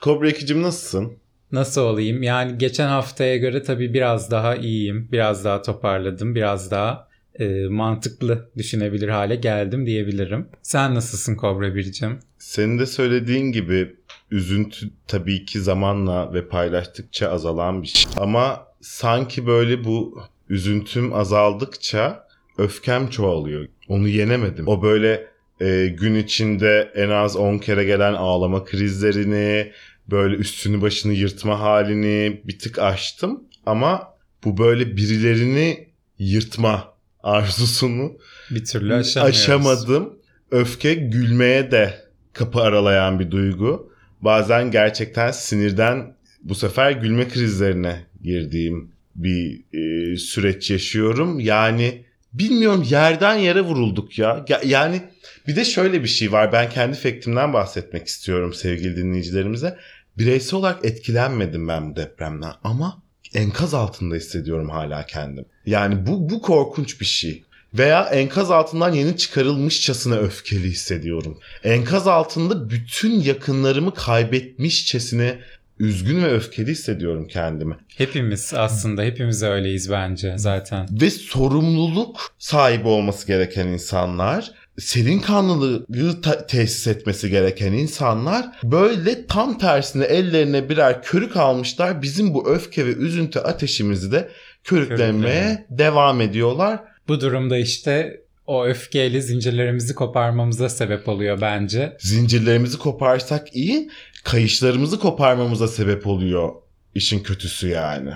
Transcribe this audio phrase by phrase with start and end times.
[0.00, 1.12] Kobra Ekicim nasılsın?
[1.52, 2.22] Nasıl olayım?
[2.22, 5.08] Yani geçen haftaya göre tabii biraz daha iyiyim.
[5.12, 6.34] Biraz daha toparladım.
[6.34, 10.48] Biraz daha e, mantıklı düşünebilir hale geldim diyebilirim.
[10.62, 12.18] Sen nasılsın Kobra Bircim?
[12.38, 13.96] Senin de söylediğin gibi
[14.30, 18.12] üzüntü tabii ki zamanla ve paylaştıkça azalan bir şey.
[18.16, 22.26] Ama sanki böyle bu üzüntüm azaldıkça
[22.58, 23.66] öfkem çoğalıyor.
[23.88, 24.68] Onu yenemedim.
[24.68, 25.30] O böyle
[25.60, 29.72] e, gün içinde en az 10 kere gelen ağlama krizlerini,
[30.10, 33.44] böyle üstünü başını yırtma halini bir tık aştım.
[33.66, 34.14] Ama
[34.44, 38.12] bu böyle birilerini yırtma arzusunu
[38.50, 40.18] bir türlü aşamadım.
[40.50, 41.94] Öfke gülmeye de
[42.32, 43.92] kapı aralayan bir duygu.
[44.20, 51.40] Bazen gerçekten sinirden bu sefer gülme krizlerine girdiğim bir e, süreç yaşıyorum.
[51.40, 54.44] Yani bilmiyorum yerden yere vurulduk ya.
[54.64, 55.02] Yani
[55.46, 56.52] bir de şöyle bir şey var.
[56.52, 59.78] Ben kendi fektimden bahsetmek istiyorum sevgili dinleyicilerimize.
[60.20, 63.02] Bireysel olarak etkilenmedim ben bu depremden ama
[63.34, 65.44] enkaz altında hissediyorum hala kendim.
[65.66, 67.44] Yani bu bu korkunç bir şey.
[67.74, 71.38] Veya enkaz altından yeni çıkarılmışçasına öfkeli hissediyorum.
[71.64, 75.38] Enkaz altında bütün yakınlarımı kaybetmişçesine
[75.78, 77.76] üzgün ve öfkeli hissediyorum kendimi.
[77.96, 80.88] Hepimiz aslında hepimiz öyleyiz bence zaten.
[80.90, 89.58] Ve sorumluluk sahibi olması gereken insanlar serin kanlılığı ta- tesis etmesi gereken insanlar böyle tam
[89.58, 92.02] tersine ellerine birer körük almışlar.
[92.02, 94.28] Bizim bu öfke ve üzüntü ateşimizi de
[94.64, 95.10] körüklemeye
[95.42, 95.66] Körükleme.
[95.70, 96.80] devam ediyorlar.
[97.08, 101.96] Bu durumda işte o öfkeyle zincirlerimizi koparmamıza sebep oluyor bence.
[102.00, 103.90] Zincirlerimizi koparsak iyi,
[104.24, 106.52] kayışlarımızı koparmamıza sebep oluyor
[106.94, 108.10] işin kötüsü yani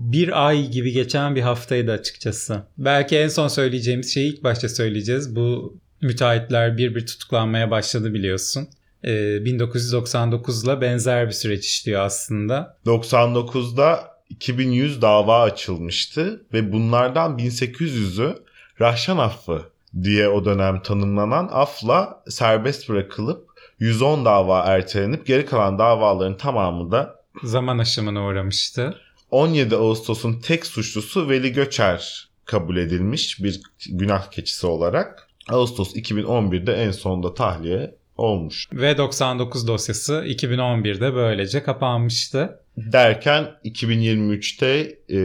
[0.00, 2.62] bir ay gibi geçen bir haftaydı açıkçası.
[2.78, 5.36] Belki en son söyleyeceğimiz şeyi ilk başta söyleyeceğiz.
[5.36, 8.68] Bu müteahhitler bir bir tutuklanmaya başladı biliyorsun.
[9.04, 12.76] Ee, 1999'la benzer bir süreç işliyor aslında.
[12.86, 18.34] 99'da 2100 dava açılmıştı ve bunlardan 1800'ü
[18.80, 19.62] Rahşan affı
[20.02, 23.46] diye o dönem tanımlanan afla serbest bırakılıp
[23.78, 28.94] 110 dava ertelenip geri kalan davaların tamamı da zaman aşımına uğramıştı.
[29.36, 33.60] 17 Ağustos'un tek suçlusu Veli Göçer kabul edilmiş bir
[33.90, 35.28] günah keçisi olarak.
[35.48, 38.68] Ağustos 2011'de en sonunda tahliye olmuş.
[38.72, 42.60] Ve 99 dosyası 2011'de böylece kapanmıştı.
[42.76, 45.20] Derken 2023'te e,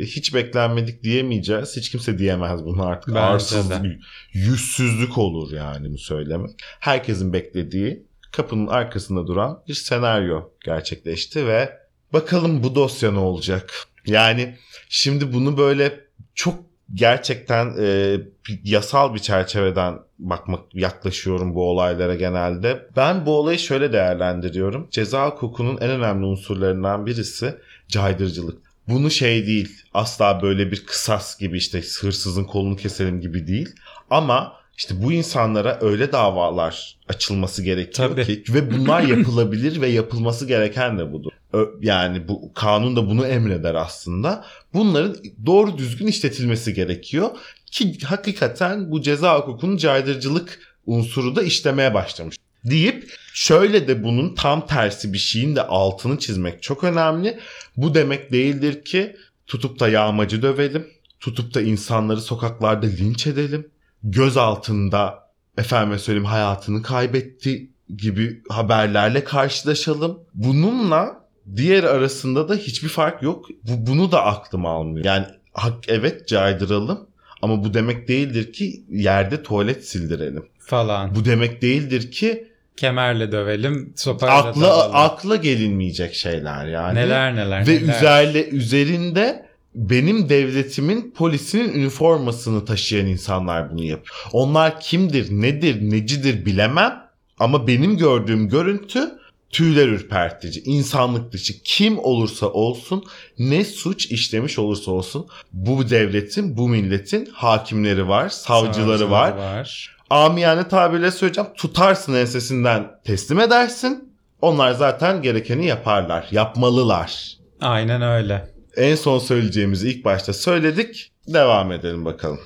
[0.00, 1.76] hiç beklenmedik diyemeyeceğiz.
[1.76, 3.08] Hiç kimse diyemez bunu artık.
[3.08, 3.98] Bence Arsızlık, de.
[4.32, 6.50] yüzsüzlük olur yani bu söylemek.
[6.80, 13.72] Herkesin beklediği kapının arkasında duran bir senaryo gerçekleşti ve Bakalım bu dosya ne olacak?
[14.06, 14.56] Yani
[14.88, 16.00] şimdi bunu böyle
[16.34, 16.54] çok
[16.94, 18.16] gerçekten e,
[18.64, 22.86] yasal bir çerçeveden bakmak yaklaşıyorum bu olaylara genelde.
[22.96, 24.88] Ben bu olayı şöyle değerlendiriyorum.
[24.90, 27.54] Ceza hukukunun en önemli unsurlarından birisi
[27.88, 28.66] caydırıcılık.
[28.88, 33.74] Bunu şey değil asla böyle bir kısas gibi işte hırsızın kolunu keselim gibi değil.
[34.10, 38.44] Ama işte bu insanlara öyle davalar açılması gerekiyor Tabii.
[38.44, 41.32] ki ve bunlar yapılabilir ve yapılması gereken de budur.
[41.80, 44.44] Yani bu kanun da bunu emreder aslında.
[44.74, 45.16] Bunların
[45.46, 47.30] doğru düzgün işletilmesi gerekiyor
[47.66, 54.66] ki hakikaten bu ceza hukukunun caydırıcılık unsuru da işlemeye başlamış deyip şöyle de bunun tam
[54.66, 57.38] tersi bir şeyin de altını çizmek çok önemli.
[57.76, 59.16] Bu demek değildir ki
[59.46, 60.86] tutup da yağmacı dövelim,
[61.20, 63.70] tutup da insanları sokaklarda linç edelim
[64.04, 65.26] göz altında
[65.58, 70.20] efendime söyleyeyim hayatını kaybetti gibi haberlerle karşılaşalım.
[70.34, 71.26] Bununla
[71.56, 73.46] diğer arasında da hiçbir fark yok.
[73.62, 75.06] Bu, bunu da aklım almıyor.
[75.06, 77.06] Yani hak, evet caydıralım
[77.42, 80.46] ama bu demek değildir ki yerde tuvalet sildirelim.
[80.58, 81.14] Falan.
[81.14, 84.90] Bu demek değildir ki kemerle dövelim, sopayla akla, dövelim.
[84.92, 86.94] Akla gelinmeyecek şeyler yani.
[86.94, 87.66] Neler neler.
[87.66, 87.96] Ve neler.
[87.96, 89.45] üzerle üzerinde
[89.76, 94.06] benim devletimin polisinin üniformasını taşıyan insanlar bunu yap.
[94.32, 97.02] Onlar kimdir, nedir, necidir bilemem
[97.38, 99.10] ama benim gördüğüm görüntü
[99.50, 103.04] tüyler ürpertici, insanlık dışı kim olursa olsun,
[103.38, 109.36] ne suç işlemiş olursa olsun bu devletin, bu milletin hakimleri var, savcıları Savcılar var.
[109.36, 109.96] var.
[110.10, 114.12] Amiyane tabirle söyleyeceğim tutarsın ensesinden teslim edersin.
[114.42, 117.36] Onlar zaten gerekeni yaparlar, yapmalılar.
[117.60, 121.12] Aynen öyle en son söyleyeceğimizi ilk başta söyledik.
[121.28, 122.40] Devam edelim bakalım.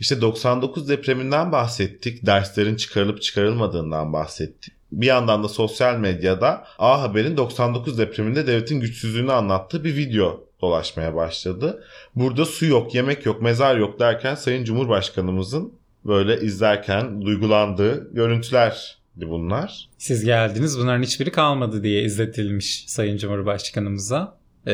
[0.00, 2.26] İşte 99 depreminden bahsettik.
[2.26, 4.72] Derslerin çıkarılıp çıkarılmadığından bahsettik.
[4.92, 11.14] Bir yandan da sosyal medyada A Haber'in 99 depreminde devletin güçsüzlüğünü anlattığı bir video dolaşmaya
[11.14, 11.84] başladı.
[12.14, 15.72] Burada su yok, yemek yok, mezar yok derken Sayın Cumhurbaşkanımızın
[16.04, 19.88] böyle izlerken duygulandığı görüntüler bunlar.
[19.98, 24.35] Siz geldiniz bunların hiçbiri kalmadı diye izletilmiş Sayın Cumhurbaşkanımıza.
[24.66, 24.72] Ee,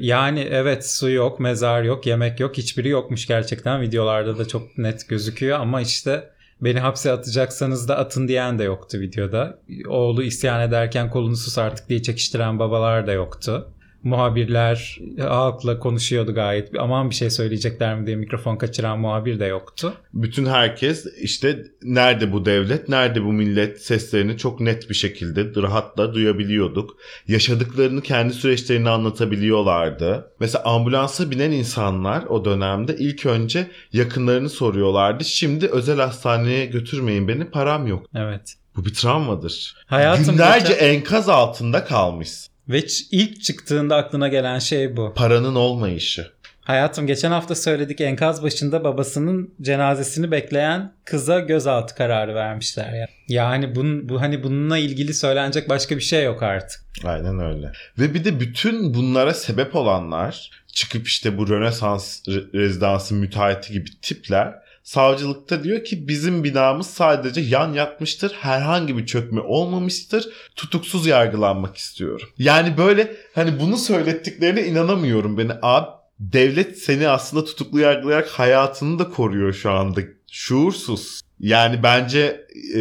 [0.00, 5.08] yani evet su yok, mezar yok, yemek yok hiçbiri yokmuş gerçekten videolarda da çok net
[5.08, 6.30] gözüküyor ama işte
[6.60, 9.58] beni hapse atacaksanız da atın diyen de yoktu videoda.
[9.88, 13.72] Oğlu isyan ederken kolunu sus artık diye çekiştiren babalar da yoktu
[14.02, 16.70] muhabirler halkla konuşuyordu gayet.
[16.78, 19.94] Aman bir şey söyleyecekler mi diye mikrofon kaçıran muhabir de yoktu.
[20.14, 26.14] Bütün herkes işte nerede bu devlet, nerede bu millet seslerini çok net bir şekilde rahatla
[26.14, 26.96] duyabiliyorduk.
[27.28, 30.32] Yaşadıklarını kendi süreçlerini anlatabiliyorlardı.
[30.40, 35.24] Mesela ambulansa binen insanlar o dönemde ilk önce yakınlarını soruyorlardı.
[35.24, 38.06] Şimdi özel hastaneye götürmeyin beni param yok.
[38.14, 38.54] Evet.
[38.76, 39.74] Bu bir travmadır.
[39.86, 40.88] Hayatım Günlerce geçen...
[40.88, 42.30] enkaz altında kalmış.
[42.68, 45.14] Ve ilk çıktığında aklına gelen şey bu.
[45.16, 46.30] Paranın olmayışı.
[46.60, 53.06] Hayatım geçen hafta söyledik enkaz başında babasının cenazesini bekleyen kıza gözaltı kararı vermişler ya.
[53.28, 56.80] Yani bun, bu hani bununla ilgili söylenecek başka bir şey yok artık.
[57.04, 57.72] Aynen öyle.
[57.98, 64.54] Ve bir de bütün bunlara sebep olanlar çıkıp işte bu Rönesans rezidansı müteahhiti gibi tipler
[64.88, 68.32] Savcılıkta diyor ki bizim binamız sadece yan yatmıştır.
[68.32, 70.28] Herhangi bir çökme olmamıştır.
[70.56, 72.28] Tutuksuz yargılanmak istiyorum.
[72.38, 75.52] Yani böyle hani bunu söylettiklerine inanamıyorum beni.
[75.62, 75.86] Abi
[76.20, 80.00] devlet seni aslında tutuklu yargılayarak hayatını da koruyor şu anda.
[80.30, 81.20] Şuursuz.
[81.40, 82.46] Yani bence
[82.76, 82.80] e,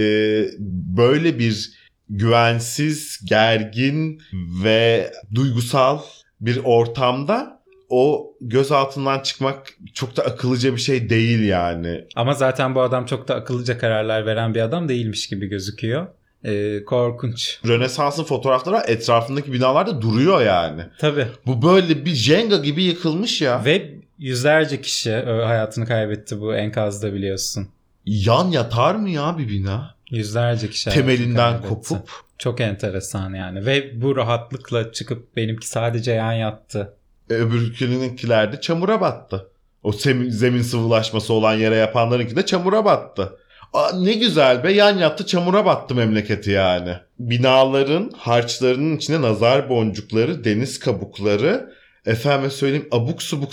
[0.97, 1.71] böyle bir
[2.09, 4.21] güvensiz, gergin
[4.63, 5.99] ve duygusal
[6.41, 7.56] bir ortamda
[7.89, 12.05] o göz altından çıkmak çok da akıllıca bir şey değil yani.
[12.15, 16.07] Ama zaten bu adam çok da akıllıca kararlar veren bir adam değilmiş gibi gözüküyor.
[16.43, 17.59] Ee, korkunç.
[17.67, 20.81] Rönesans'ın fotoğrafları etrafındaki binalarda duruyor yani.
[20.99, 21.27] Tabii.
[21.45, 23.65] Bu böyle bir Jenga gibi yıkılmış ya.
[23.65, 27.67] Ve yüzlerce kişi hayatını kaybetti bu enkazda biliyorsun.
[28.05, 29.95] Yan yatar mı ya bir bina?
[30.11, 32.09] Yüzlerce kişi temelinden kopup.
[32.37, 33.65] Çok enteresan yani.
[33.65, 36.93] Ve bu rahatlıkla çıkıp benimki sadece yan yattı
[37.29, 39.49] öbürkününkiler de çamura battı.
[39.83, 39.91] O
[40.29, 43.37] zemin sıvılaşması olan yere yapanlarınki de çamura battı.
[43.73, 46.93] Aa, ne güzel be yan yattı çamura battı memleketi yani.
[47.19, 51.73] Binaların harçlarının içine nazar boncukları, deniz kabukları,
[52.05, 53.51] efendime söyleyeyim abuk subuk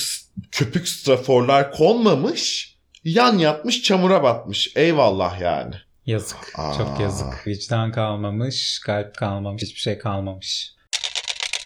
[0.53, 2.75] köpük straforlar konmamış.
[3.05, 4.73] Yan yatmış çamura batmış.
[4.76, 5.75] Eyvallah yani.
[6.06, 6.38] Yazık.
[6.56, 6.75] Aa.
[6.79, 7.47] Çok yazık.
[7.47, 10.74] Vicdan kalmamış, kalp kalmamış, hiçbir şey kalmamış.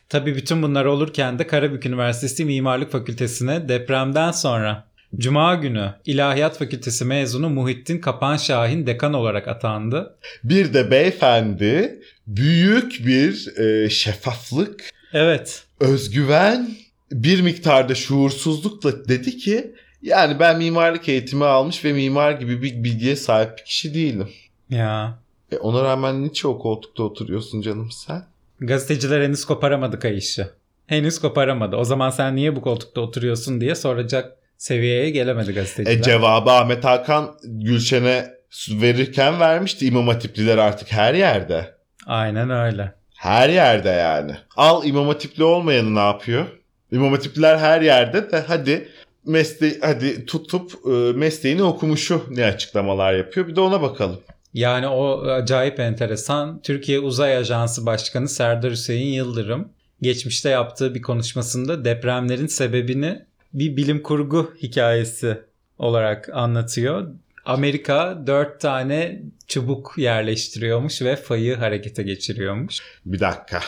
[0.08, 7.04] Tabii bütün bunlar olurken de Karabük Üniversitesi Mimarlık Fakültesine depremden sonra Cuma günü İlahiyat Fakültesi
[7.04, 10.16] mezunu Muhittin Kapan Şahin dekan olarak atandı.
[10.44, 16.70] Bir de beyefendi büyük bir e, şeffaflık, evet, özgüven,
[17.12, 23.16] bir miktarda şuursuzlukla dedi ki yani ben mimarlık eğitimi almış ve mimar gibi bir bilgiye
[23.16, 24.28] sahip bir kişi değilim.
[24.70, 25.18] Ya.
[25.52, 28.22] E ona rağmen niçin o koltukta oturuyorsun canım sen?
[28.60, 30.50] Gazeteciler henüz koparamadı kayışı.
[30.86, 31.76] Henüz koparamadı.
[31.76, 35.98] O zaman sen niye bu koltukta oturuyorsun diye soracak seviyeye gelemedi gazeteciler.
[35.98, 38.38] E cevabı Ahmet Hakan Gülşen'e
[38.70, 41.74] verirken vermişti İmam Hatipliler artık her yerde.
[42.06, 42.94] Aynen öyle.
[43.14, 44.32] Her yerde yani.
[44.56, 46.46] Al İmam Hatipli olmayanı ne yapıyor?
[46.92, 48.88] İmam Hatipliler her yerde de hadi
[49.26, 54.20] mesleği hadi tutup e, mesleğini okumuşu ne açıklamalar yapıyor bir de ona bakalım.
[54.54, 56.60] Yani o acayip enteresan.
[56.62, 59.68] Türkiye Uzay Ajansı Başkanı Serdar Hüseyin Yıldırım
[60.02, 63.22] geçmişte yaptığı bir konuşmasında depremlerin sebebini
[63.54, 65.38] bir bilim kurgu hikayesi
[65.78, 67.08] olarak anlatıyor.
[67.44, 72.80] Amerika dört tane çubuk yerleştiriyormuş ve fayı harekete geçiriyormuş.
[73.06, 73.60] Bir dakika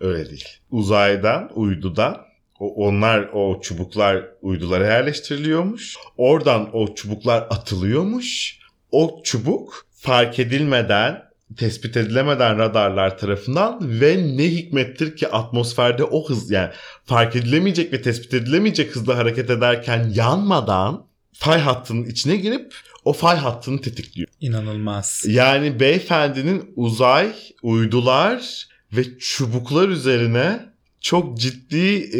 [0.00, 0.48] öyle değil.
[0.70, 2.16] Uzaydan, uydudan
[2.60, 5.96] onlar o çubuklar uydulara yerleştiriliyormuş.
[6.16, 8.58] Oradan o çubuklar atılıyormuş.
[8.90, 11.22] O çubuk fark edilmeden,
[11.56, 16.70] tespit edilemeden radarlar tarafından ve ne hikmettir ki atmosferde o hız yani
[17.04, 22.74] fark edilemeyecek ve tespit edilemeyecek hızla hareket ederken yanmadan fay hattının içine girip
[23.04, 24.28] o fay hattını tetikliyor.
[24.40, 25.24] İnanılmaz.
[25.26, 30.68] Yani beyefendinin uzay, uydular ve çubuklar üzerine
[31.00, 32.12] çok ciddi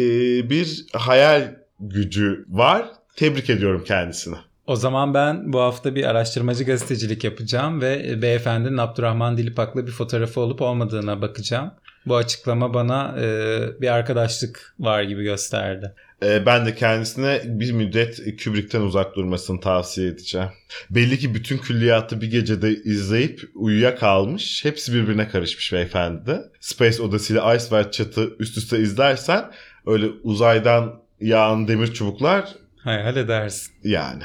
[0.49, 2.85] bir hayal gücü var.
[3.15, 4.35] Tebrik ediyorum kendisini.
[4.69, 10.41] O zaman ben bu hafta bir araştırmacı gazetecilik yapacağım ve beyefendinin Abdurrahman Dilipak'la bir fotoğrafı
[10.41, 11.71] olup olmadığına bakacağım.
[12.05, 15.93] Bu açıklama bana e, bir arkadaşlık var gibi gösterdi.
[16.23, 20.49] E, ben de kendisine bir müddet Kubrick'ten uzak durmasını tavsiye edeceğim.
[20.89, 24.65] Belli ki bütün külliyatı bir gecede izleyip uyuyakalmış.
[24.65, 26.41] Hepsi birbirine karışmış beyefendi de.
[26.59, 29.51] Space Odyssey ile Ice White Chat'ı üst üste izlersen
[29.85, 33.73] öyle uzaydan yağan demir çubuklar Hayal edersin.
[33.83, 34.23] Yani.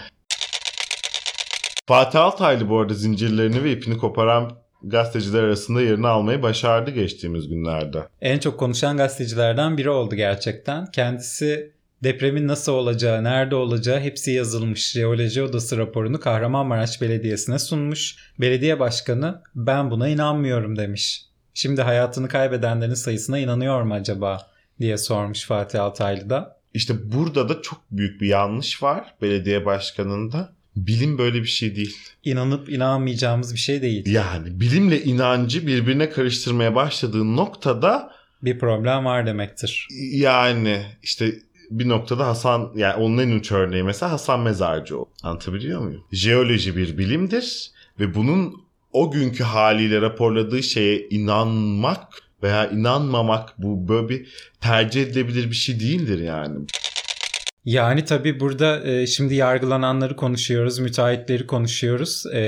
[1.87, 8.09] Fatih Altaylı bu arada zincirlerini ve ipini koparan gazeteciler arasında yerini almayı başardı geçtiğimiz günlerde.
[8.21, 10.87] En çok konuşan gazetecilerden biri oldu gerçekten.
[10.87, 11.73] Kendisi
[12.03, 14.93] depremin nasıl olacağı, nerede olacağı hepsi yazılmış.
[14.93, 18.17] Jeoloji Odası raporunu Kahramanmaraş Belediyesi'ne sunmuş.
[18.41, 21.23] Belediye başkanı ben buna inanmıyorum demiş.
[21.55, 24.51] Şimdi hayatını kaybedenlerin sayısına inanıyor mu acaba
[24.81, 26.61] diye sormuş Fatih Altaylı da.
[26.75, 30.54] İşte burada da çok büyük bir yanlış var belediye başkanında.
[30.77, 31.97] Bilim böyle bir şey değil.
[32.25, 34.07] İnanıp inanmayacağımız bir şey değil.
[34.07, 38.13] Yani bilimle inancı birbirine karıştırmaya başladığı noktada
[38.43, 39.89] bir problem var demektir.
[40.13, 41.35] Yani işte
[41.71, 45.09] bir noktada Hasan yani onun en uç örneği mesela Hasan Mezarcıoğlu.
[45.23, 46.05] Anlatabiliyor muyum?
[46.13, 52.09] Jeoloji bir bilimdir ve bunun o günkü haliyle raporladığı şeye inanmak
[52.43, 54.27] veya inanmamak bu böyle bir
[54.61, 56.67] tercih edilebilir bir şey değildir yani.
[57.65, 62.27] Yani tabii burada e, şimdi yargılananları konuşuyoruz, müteahhitleri konuşuyoruz.
[62.27, 62.41] E,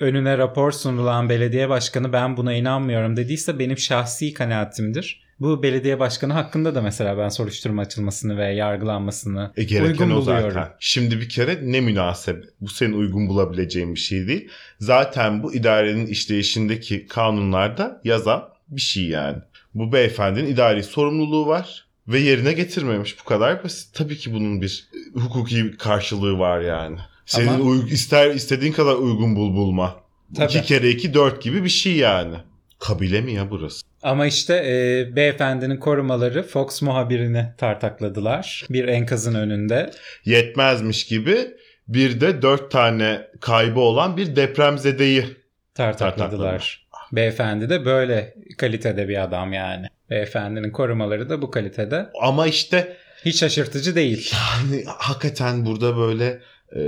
[0.00, 5.28] önüne rapor sunulan belediye başkanı ben buna inanmıyorum dediyse benim şahsi kanaatimdir.
[5.40, 10.50] Bu belediye başkanı hakkında da mesela ben soruşturma açılmasını ve yargılanmasını e, uygun buluyorum.
[10.50, 10.68] Zaten.
[10.80, 12.44] Şimdi bir kere ne münasebet.
[12.60, 14.48] Bu senin uygun bulabileceğin bir şey değil.
[14.78, 19.38] Zaten bu idarenin işleyişindeki kanunlarda yazan bir şey yani.
[19.74, 23.20] Bu beyefendinin idari sorumluluğu var ve yerine getirmemiş.
[23.20, 23.94] Bu kadar basit.
[23.94, 26.98] Tabii ki bunun bir hukuki karşılığı var yani.
[27.26, 27.64] Senin Ama...
[27.64, 29.96] uy- ister istediğin kadar uygun bul bulma.
[30.36, 30.52] Tabii.
[30.52, 32.36] İki kere iki dört gibi bir şey yani.
[32.78, 33.82] Kabile mi ya burası?
[34.02, 38.66] Ama işte e, beyefendinin korumaları Fox muhabirini tartakladılar.
[38.70, 39.90] Bir enkazın önünde.
[40.24, 41.36] Yetmezmiş gibi
[41.88, 45.24] bir de dört tane kaybı olan bir depremzedeyi
[45.74, 46.18] tartakladılar.
[46.18, 46.88] tartakladılar.
[47.12, 49.86] Beyefendi de böyle kalitede bir adam yani.
[50.10, 52.10] Beyefendinin korumaları da bu kalitede.
[52.22, 54.32] Ama işte hiç şaşırtıcı değil.
[54.32, 56.40] Yani hakikaten burada böyle
[56.76, 56.80] e,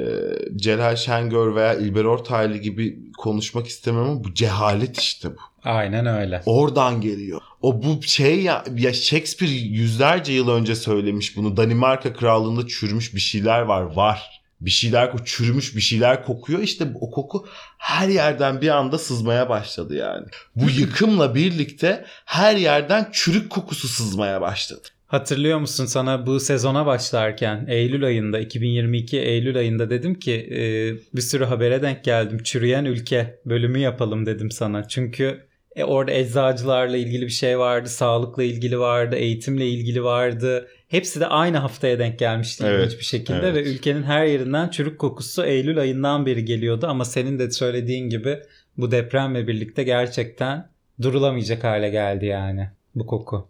[0.56, 5.38] Celal Şengör veya İlber Ortaylı gibi konuşmak istemem ama bu cehalet işte bu.
[5.64, 6.42] Aynen öyle.
[6.46, 7.40] Oradan geliyor.
[7.62, 11.56] O bu şey ya, ya Shakespeare yüzlerce yıl önce söylemiş bunu.
[11.56, 13.82] Danimarka krallığında çürümüş bir şeyler var.
[13.82, 14.39] Var.
[14.60, 16.60] Bir şeyler çürümüş bir şeyler kokuyor.
[16.60, 17.46] İşte o koku
[17.78, 20.26] her yerden bir anda sızmaya başladı yani.
[20.56, 24.88] Bu yıkımla birlikte her yerden çürük kokusu sızmaya başladı.
[25.10, 30.60] Hatırlıyor musun sana bu sezona başlarken Eylül ayında 2022 Eylül ayında dedim ki e,
[31.16, 32.42] bir sürü habere denk geldim.
[32.42, 34.88] Çürüyen ülke bölümü yapalım dedim sana.
[34.88, 35.40] Çünkü
[35.76, 40.68] e, orada eczacılarla ilgili bir şey vardı, sağlıkla ilgili vardı, eğitimle ilgili vardı.
[40.90, 43.54] Hepsi de aynı haftaya denk gelmişti evet, bir şekilde evet.
[43.54, 48.38] ve ülkenin her yerinden çürük kokusu Eylül ayından beri geliyordu ama senin de söylediğin gibi
[48.76, 50.70] bu depremle birlikte gerçekten
[51.02, 53.48] durulamayacak hale geldi yani bu koku.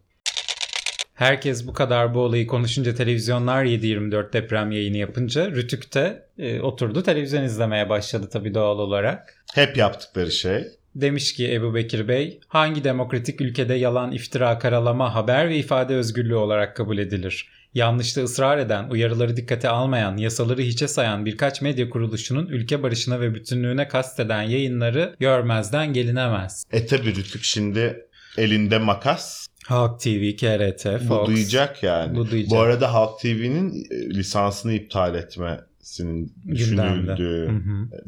[1.14, 7.42] Herkes bu kadar bu olayı konuşunca televizyonlar 7-24 deprem yayını yapınca Rütük'te e, oturdu televizyon
[7.42, 9.44] izlemeye başladı tabii doğal olarak.
[9.54, 10.64] Hep yaptıkları şey.
[10.94, 16.34] Demiş ki Ebu Bekir Bey, hangi demokratik ülkede yalan, iftira, karalama, haber ve ifade özgürlüğü
[16.34, 17.48] olarak kabul edilir?
[17.74, 23.34] Yanlışta ısrar eden, uyarıları dikkate almayan, yasaları hiçe sayan birkaç medya kuruluşunun ülke barışına ve
[23.34, 26.64] bütünlüğüne kasteden yayınları görmezden gelinemez.
[26.72, 28.06] E tabi Rütük şimdi
[28.38, 29.46] elinde makas.
[29.66, 31.08] Halk TV, KRT, Fox.
[31.10, 32.16] Bu duyacak yani.
[32.16, 32.50] Bu, duyacak.
[32.50, 37.60] bu arada Halk TV'nin e, lisansını iptal etmesinin düşünüldüğü,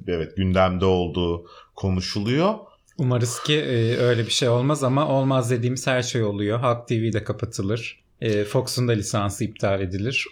[0.09, 2.55] evet gündemde olduğu konuşuluyor.
[3.03, 6.59] Umarız ki e, öyle bir şey olmaz ama olmaz dediğimiz her şey oluyor.
[6.59, 8.05] Halk TV de kapatılır.
[8.21, 10.27] E, Fox'un da lisansı iptal edilir.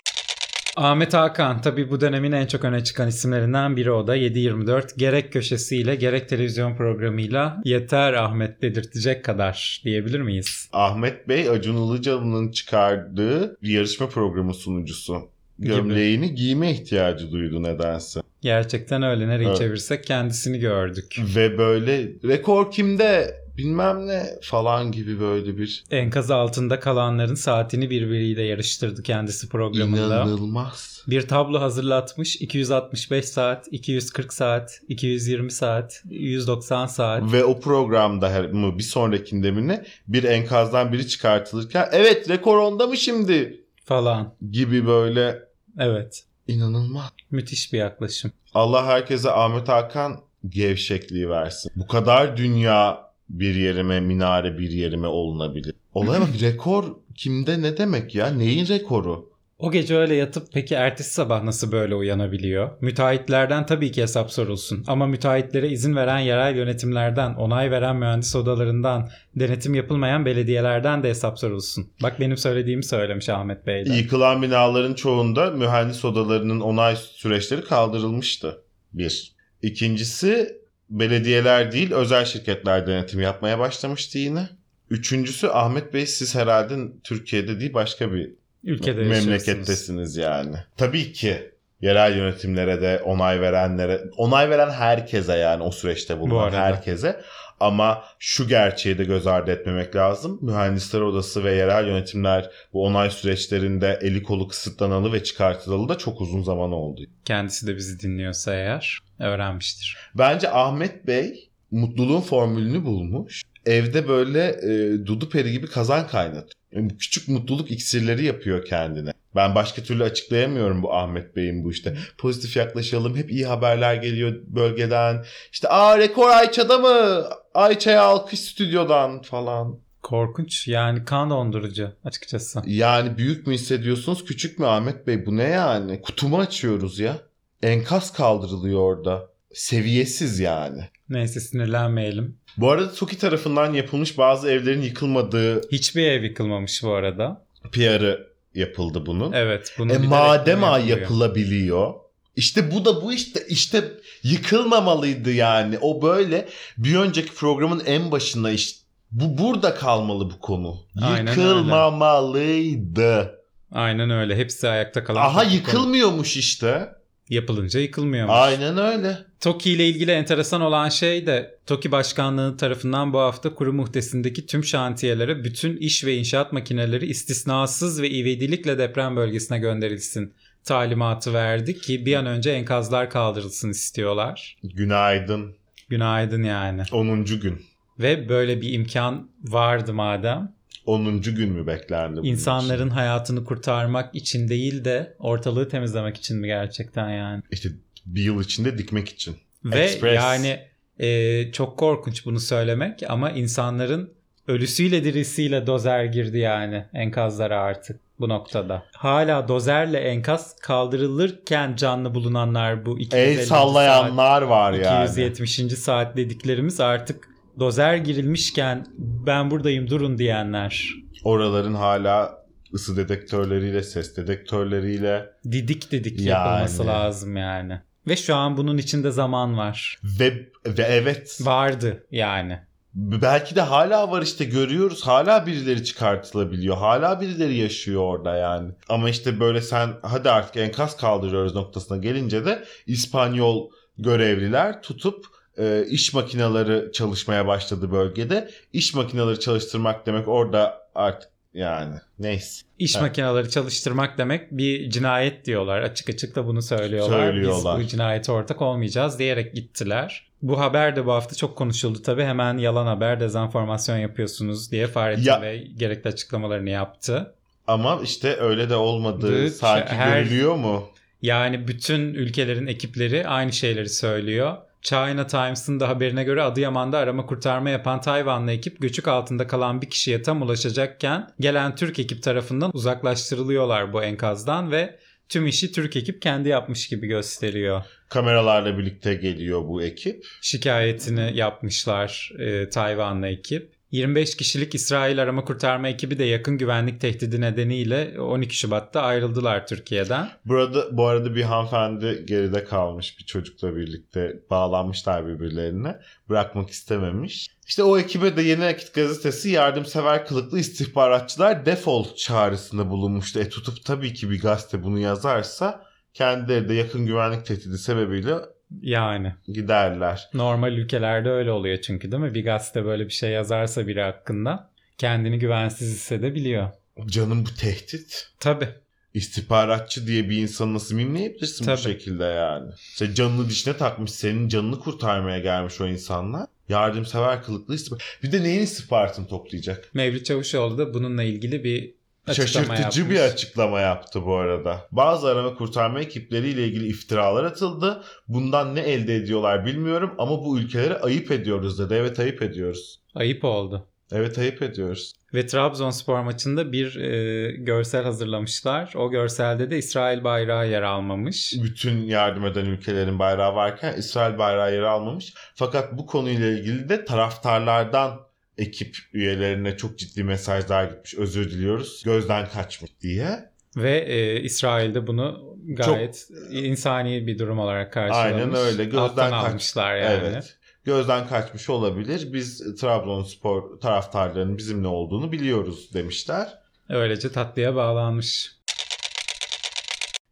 [0.77, 5.33] Ahmet Hakan tabii bu dönemin en çok öne çıkan isimlerinden biri o da 7-24 gerek
[5.33, 10.69] köşesiyle gerek televizyon programıyla yeter Ahmet dedirtecek kadar diyebilir miyiz?
[10.73, 15.31] Ahmet Bey Acun Ilıcalı'nın çıkardığı bir yarışma programı sunucusu.
[15.61, 16.37] Gömleğini gibi.
[16.37, 18.21] giyme ihtiyacı duydu nedense.
[18.41, 19.29] Gerçekten öyle.
[19.29, 19.59] Nereye evet.
[19.59, 21.17] çevirsek kendisini gördük.
[21.37, 25.85] Ve böyle rekor kimde bilmem ne falan gibi böyle bir...
[25.91, 30.07] Enkaz altında kalanların saatini birbiriyle yarıştırdı kendisi programında.
[30.07, 31.05] İnanılmaz.
[31.07, 32.37] Bir tablo hazırlatmış.
[32.37, 37.33] 265 saat, 240 saat, 220 saat, 190 saat.
[37.33, 42.59] Ve o programda her, mı bir sonrakinde mi ne bir enkazdan biri çıkartılırken evet rekor
[42.59, 43.65] onda mı şimdi?
[43.85, 44.35] Falan.
[44.51, 45.50] Gibi böyle.
[45.79, 46.25] Evet.
[46.49, 47.11] İnanılmaz.
[47.31, 48.33] Müthiş bir yaklaşım.
[48.55, 51.73] Allah herkese Ahmet Hakan gevşekliği versin.
[51.77, 55.75] Bu kadar dünya bir yerime minare bir yerime olunabilir.
[55.95, 56.85] Olaya bak rekor
[57.15, 58.27] kimde ne demek ya?
[58.27, 59.30] Neyin rekoru?
[59.61, 62.71] O gece öyle yatıp peki ertesi sabah nasıl böyle uyanabiliyor?
[62.81, 64.85] Müteahhitlerden tabii ki hesap sorulsun.
[64.87, 71.39] Ama müteahhitlere izin veren yerel yönetimlerden, onay veren mühendis odalarından, denetim yapılmayan belediyelerden de hesap
[71.39, 71.91] sorulsun.
[72.03, 73.95] Bak benim söylediğimi söylemiş Ahmet Bey de.
[73.95, 78.63] Yıkılan binaların çoğunda mühendis odalarının onay süreçleri kaldırılmıştı.
[78.93, 79.33] Bir.
[79.63, 84.49] İkincisi belediyeler değil özel şirketler denetim yapmaya başlamıştı yine.
[84.91, 86.75] Üçüncüsü Ahmet Bey siz herhalde
[87.05, 90.57] Türkiye'de değil başka bir Ülkede memlekettesiniz yani.
[90.77, 91.51] Tabii ki
[91.81, 97.21] yerel yönetimlere de onay verenlere, onay veren herkese yani o süreçte bulunan herkese.
[97.61, 100.39] Ama şu gerçeği de göz ardı etmemek lazım.
[100.43, 106.21] Mühendisler Odası ve yerel yönetimler bu onay süreçlerinde eli kolu kısıtlanalı ve çıkartılalı da çok
[106.21, 107.01] uzun zaman oldu.
[107.25, 109.97] Kendisi de bizi dinliyorsa eğer öğrenmiştir.
[110.15, 113.43] Bence Ahmet Bey mutluluğun formülünü bulmuş.
[113.67, 116.60] Evde böyle e, dudu peri gibi kazan kaynatıyor.
[116.99, 119.13] Küçük mutluluk iksirleri yapıyor kendine.
[119.37, 121.97] Ben başka türlü açıklayamıyorum bu Ahmet Bey'in bu işte.
[122.19, 123.17] Pozitif yaklaşalım.
[123.17, 125.25] Hep iyi haberler geliyor bölgeden.
[125.53, 127.25] İşte aa rekor Ayça'da mı?
[127.55, 129.79] Ayça'ya alkış stüdyodan falan.
[130.03, 132.63] Korkunç yani kan dondurucu açıkçası.
[132.67, 136.03] Yani büyük mü hissediyorsunuz küçük mü Ahmet Bey bu ne yani?
[136.03, 137.17] Kutumu açıyoruz ya.
[137.63, 139.31] Enkaz kaldırılıyor orada.
[139.55, 140.89] Seviyesiz yani.
[141.11, 142.37] Neyse sinirlenmeyelim.
[142.57, 145.69] Bu arada TOKİ tarafından yapılmış bazı evlerin yıkılmadığı...
[145.73, 147.47] Hiçbir ev yıkılmamış bu arada.
[147.73, 149.33] PR'ı yapıldı bunun.
[149.33, 149.75] Evet.
[149.79, 151.95] Bunu e madem ay yapılabiliyor.
[152.37, 153.85] İşte bu da bu işte işte
[154.23, 155.79] yıkılmamalıydı yani.
[155.81, 156.49] O böyle
[156.79, 160.77] bir önceki programın en başında işte bu burada kalmalı bu konu.
[161.03, 163.17] Aynen Yıkılmamalıydı.
[163.19, 163.31] Öyle.
[163.73, 164.37] Aynen öyle.
[164.37, 165.21] Hepsi ayakta kalan.
[165.21, 166.41] Aha yıkılmıyormuş konu.
[166.41, 166.89] işte
[167.31, 168.35] yapılınca yıkılmıyormuş.
[168.37, 169.19] Aynen öyle.
[169.41, 174.65] TOKİ ile ilgili enteresan olan şey de TOKİ Başkanlığı tarafından bu hafta kuru muhtesindeki tüm
[174.65, 180.35] şantiyelere bütün iş ve inşaat makineleri istisnasız ve ivedilikle deprem bölgesine gönderilsin
[180.65, 184.57] talimatı verdi ki bir an önce enkazlar kaldırılsın istiyorlar.
[184.65, 185.57] Günaydın.
[185.89, 186.83] Günaydın yani.
[186.93, 187.25] 10.
[187.25, 187.63] gün.
[187.99, 190.53] Ve böyle bir imkan vardı madem
[190.91, 191.23] 10.
[191.23, 192.21] gün mü beklendi?
[192.23, 192.95] İnsanların için?
[192.95, 197.43] hayatını kurtarmak için değil de ortalığı temizlemek için mi gerçekten yani?
[197.51, 197.69] İşte
[198.07, 199.37] bir yıl içinde dikmek için.
[199.65, 200.17] Ve Express.
[200.17, 200.61] yani
[200.99, 204.11] e, çok korkunç bunu söylemek ama insanların
[204.49, 208.83] ölüsüyle dirisiyle dozer girdi yani enkazlara artık bu noktada.
[208.93, 215.05] Hala dozerle enkaz kaldırılırken canlı bulunanlar bu 250 El sallayanlar saat, var yani.
[215.05, 215.79] 270.
[215.79, 220.95] saat dediklerimiz artık dozer girilmişken ben buradayım durun diyenler.
[221.25, 222.41] Oraların hala
[222.75, 226.29] ısı dedektörleriyle, ses dedektörleriyle didik didik yani.
[226.29, 227.81] yapılması lazım yani.
[228.09, 230.01] Ve şu an bunun içinde zaman var.
[230.21, 230.33] Ve,
[230.67, 231.39] ve evet.
[231.41, 232.59] Vardı yani.
[232.95, 235.07] Belki de hala var işte görüyoruz.
[235.07, 236.77] Hala birileri çıkartılabiliyor.
[236.77, 238.73] Hala birileri yaşıyor orada yani.
[238.89, 245.27] Ama işte böyle sen hadi artık enkaz kaldırıyoruz noktasına gelince de İspanyol görevliler tutup
[245.59, 248.51] e, iş makineleri çalışmaya başladı bölgede.
[248.73, 252.67] İş makineleri çalıştırmak demek orada artık yani neyse.
[252.79, 253.03] İş evet.
[253.03, 255.83] makineleri çalıştırmak demek bir cinayet diyorlar.
[255.83, 257.19] Açık açık da bunu söylüyorlar.
[257.19, 257.79] söylüyorlar.
[257.79, 260.31] Biz bu cinayete ortak olmayacağız diyerek gittiler.
[260.43, 262.23] Bu haber de bu hafta çok konuşuldu tabii.
[262.23, 265.43] Hemen yalan haber, dezenformasyon yapıyorsunuz diye Fahrettin ya.
[265.43, 267.35] Bey gerekli açıklamalarını yaptı.
[267.67, 270.89] Ama işte öyle de olmadığı sanki her, görülüyor mu?
[271.23, 274.57] Yani bütün ülkelerin ekipleri aynı şeyleri söylüyor.
[274.83, 279.91] China Times'ın da haberine göre Adıyaman'da arama kurtarma yapan Tayvanlı ekip göçük altında kalan bir
[279.91, 286.23] kişiye tam ulaşacakken gelen Türk ekip tarafından uzaklaştırılıyorlar bu enkazdan ve tüm işi Türk ekip
[286.23, 287.83] kendi yapmış gibi gösteriyor.
[288.09, 290.25] Kameralarla birlikte geliyor bu ekip.
[290.41, 293.80] Şikayetini yapmışlar e, Tayvanlı ekip.
[293.91, 300.29] 25 kişilik İsrail arama kurtarma ekibi de yakın güvenlik tehdidi nedeniyle 12 Şubat'ta ayrıldılar Türkiye'den.
[300.45, 306.01] Burada bu arada bir hanımefendi geride kalmış bir çocukla birlikte bağlanmışlar birbirlerine.
[306.29, 307.47] Bırakmak istememiş.
[307.67, 313.41] İşte o ekibe de Yeni Akit gazetesi yardımsever kılıklı istihbaratçılar defol çağrısında bulunmuştu.
[313.41, 318.35] E tutup tabii ki bir gazete bunu yazarsa kendileri de yakın güvenlik tehdidi sebebiyle
[318.83, 319.35] yani.
[319.49, 320.29] Giderler.
[320.35, 322.35] Normal ülkelerde öyle oluyor çünkü değil mi?
[322.35, 326.69] Bir gazete böyle bir şey yazarsa biri hakkında kendini güvensiz hissedebiliyor.
[327.07, 328.31] Canım bu tehdit.
[328.41, 328.69] Tabii.
[329.15, 331.77] İstihbaratçı diye bir insanı nasıl mimleyebilirsin Tabii.
[331.77, 332.71] bu şekilde yani?
[332.93, 336.47] İşte canını dişine takmış, senin canını kurtarmaya gelmiş o insanlar.
[336.69, 338.03] Yardımsever kılıklı istihbarat.
[338.23, 339.91] Bir de neyin istihbaratını toplayacak?
[339.95, 341.95] Mevlüt Çavuşoğlu da bununla ilgili bir
[342.35, 343.11] Şaşırtıcı yapmış.
[343.11, 344.87] bir açıklama yaptı bu arada.
[344.93, 348.03] Bazı arama kurtarma ekipleriyle ilgili iftiralar atıldı.
[348.29, 351.95] Bundan ne elde ediyorlar bilmiyorum ama bu ülkelere ayıp ediyoruz dedi.
[351.95, 353.01] Evet ayıp ediyoruz.
[353.15, 353.87] Ayıp oldu.
[354.13, 355.13] Evet ayıp ediyoruz.
[355.35, 358.93] Ve Trabzonspor maçında bir e, görsel hazırlamışlar.
[358.97, 361.55] O görselde de İsrail bayrağı yer almamış.
[361.63, 365.35] Bütün yardım eden ülkelerin bayrağı varken İsrail bayrağı yer almamış.
[365.55, 368.30] Fakat bu konuyla ilgili de taraftarlardan
[368.61, 371.15] ekip üyelerine çok ciddi mesajlar gitmiş.
[371.15, 372.03] Özür diliyoruz.
[372.05, 373.51] Gözden kaçmış diye.
[373.77, 378.33] Ve e, İsrail'de bunu gayet çok, insani bir durum olarak karşılamış.
[378.33, 378.85] Aynen öyle.
[378.85, 380.27] Gözden kaçmışlar yani.
[380.27, 380.59] Evet.
[380.85, 382.33] gözden kaçmış olabilir.
[382.33, 386.49] Biz Trabzonspor taraftarlarının bizimle olduğunu biliyoruz demişler.
[386.89, 388.60] Öylece tatlıya bağlanmış.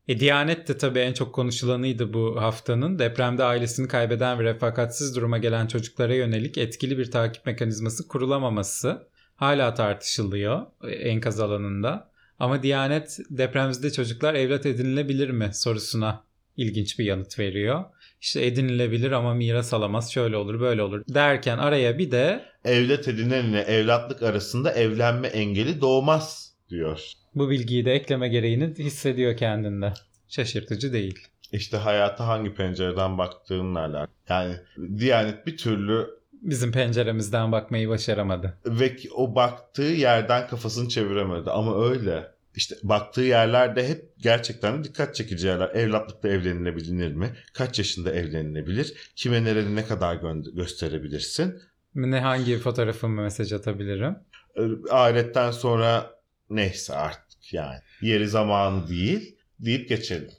[0.09, 2.99] E, Diyanet de tabii en çok konuşulanıydı bu haftanın.
[2.99, 9.75] Depremde ailesini kaybeden ve refakatsiz duruma gelen çocuklara yönelik etkili bir takip mekanizması kurulamaması hala
[9.75, 12.11] tartışılıyor e, enkaz alanında.
[12.38, 16.25] Ama Diyanet depremzede çocuklar evlat edinilebilir mi sorusuna
[16.57, 17.85] ilginç bir yanıt veriyor.
[18.21, 23.61] İşte edinilebilir ama miras alamaz şöyle olur böyle olur derken araya bir de evlat edinenle
[23.61, 27.17] evlatlık arasında evlenme engeli doğmaz diyor.
[27.34, 29.92] Bu bilgiyi de ekleme gereğini hissediyor kendinde.
[30.28, 31.18] Şaşırtıcı değil.
[31.52, 34.08] İşte hayata hangi pencereden baktığınla alakalı.
[34.28, 34.54] Yani
[34.98, 38.58] Diyanet bir türlü bizim penceremizden bakmayı başaramadı.
[38.66, 42.26] Ve o baktığı yerden kafasını çeviremedi ama öyle.
[42.54, 45.70] İşte baktığı yerlerde hep gerçekten de dikkat çekici yerler.
[45.74, 47.30] Evlatlıkta evlenilebilir mi?
[47.54, 49.12] Kaç yaşında evlenilebilir?
[49.16, 51.54] Kime nerede ne kadar gö- gösterebilirsin?
[51.94, 54.16] Ne hangi fotoğrafımı mesaj atabilirim?
[54.90, 56.10] Ahiretten sonra
[56.50, 57.78] neyse artık yani.
[58.00, 60.30] Yeri zamanı değil deyip geçelim.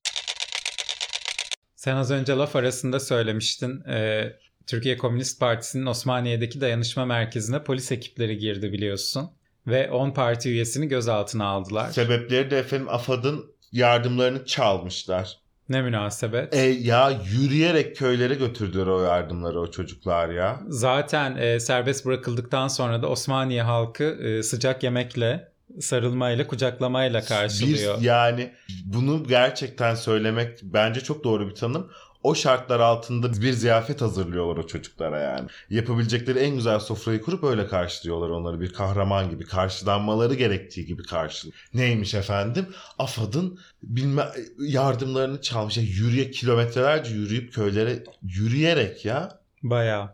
[1.75, 3.83] Sen az önce laf arasında söylemiştin.
[3.89, 4.33] Ee,
[4.67, 9.29] Türkiye Komünist Partisi'nin Osmaniye'deki dayanışma merkezine polis ekipleri girdi biliyorsun.
[9.67, 11.91] Ve 10 parti üyesini gözaltına aldılar.
[11.91, 15.39] Sebepleri de efendim AFAD'ın yardımlarını çalmışlar.
[15.69, 16.53] Ne münasebet.
[16.53, 20.59] E, ya yürüyerek köylere götürdüler o yardımları o çocuklar ya.
[20.67, 25.48] Zaten e, serbest bırakıldıktan sonra da Osmaniye halkı e, sıcak yemekle
[25.79, 27.99] sarılmayla, kucaklamayla karşılıyor.
[27.99, 28.53] Bir, yani
[28.85, 31.91] bunu gerçekten söylemek bence çok doğru bir tanım.
[32.23, 35.49] O şartlar altında bir ziyafet hazırlıyorlar o çocuklara yani.
[35.69, 39.45] Yapabilecekleri en güzel sofrayı kurup öyle karşılıyorlar onları bir kahraman gibi.
[39.45, 41.57] Karşılanmaları gerektiği gibi karşılıyor.
[41.73, 42.67] Neymiş efendim?
[42.99, 44.23] AFAD'ın bilme
[44.59, 45.77] yardımlarını çalmış.
[45.77, 49.39] Yani yürüye kilometrelerce yürüyüp köylere yürüyerek ya.
[49.63, 50.09] Bayağı.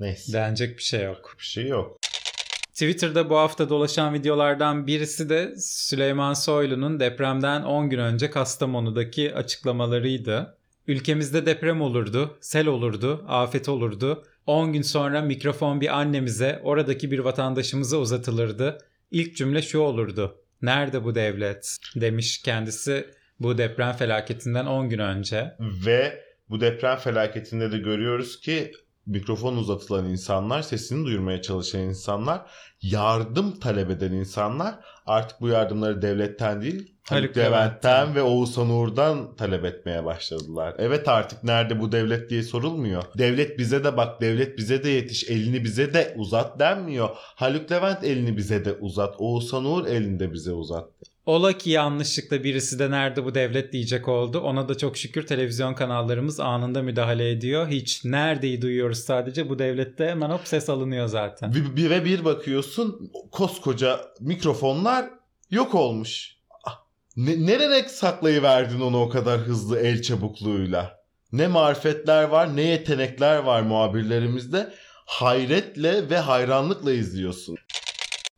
[0.00, 0.32] Neyse.
[0.32, 1.34] Denecek bir şey yok.
[1.38, 1.98] Bir şey yok.
[2.78, 10.58] Twitter'da bu hafta dolaşan videolardan birisi de Süleyman Soylu'nun depremden 10 gün önce Kastamonu'daki açıklamalarıydı.
[10.86, 14.22] Ülkemizde deprem olurdu, sel olurdu, afet olurdu.
[14.46, 18.78] 10 gün sonra mikrofon bir annemize, oradaki bir vatandaşımıza uzatılırdı.
[19.10, 20.38] İlk cümle şu olurdu.
[20.62, 21.76] Nerede bu devlet?
[21.96, 23.06] Demiş kendisi
[23.40, 25.54] bu deprem felaketinden 10 gün önce.
[25.86, 28.72] Ve bu deprem felaketinde de görüyoruz ki
[29.08, 32.50] mikrofon uzatılan insanlar, sesini duyurmaya çalışan insanlar,
[32.82, 34.74] yardım talep eden insanlar
[35.06, 40.74] artık bu yardımları devletten değil Haluk Levent'ten ve Oğuzhan Uğur'dan talep etmeye başladılar.
[40.78, 43.02] Evet artık nerede bu devlet diye sorulmuyor.
[43.18, 47.08] Devlet bize de bak, devlet bize de yetiş, elini bize de uzat denmiyor.
[47.14, 50.88] Haluk Levent elini bize de uzat, Oğuzhan Uğur elini de bize uzat.
[51.28, 54.40] Ola ki yanlışlıkla birisi de nerede bu devlet diyecek oldu.
[54.40, 57.68] Ona da çok şükür televizyon kanallarımız anında müdahale ediyor.
[57.68, 61.54] Hiç neredeyi duyuyoruz sadece bu devlette hemen hop ses alınıyor zaten.
[61.54, 65.10] Bir, bir ve bir bakıyorsun koskoca mikrofonlar
[65.50, 66.36] yok olmuş.
[66.64, 66.80] Ah,
[67.16, 70.98] ne, nereye saklayıverdin onu o kadar hızlı el çabukluğuyla?
[71.32, 74.72] Ne marifetler var ne yetenekler var muhabirlerimizde.
[75.06, 77.56] Hayretle ve hayranlıkla izliyorsun.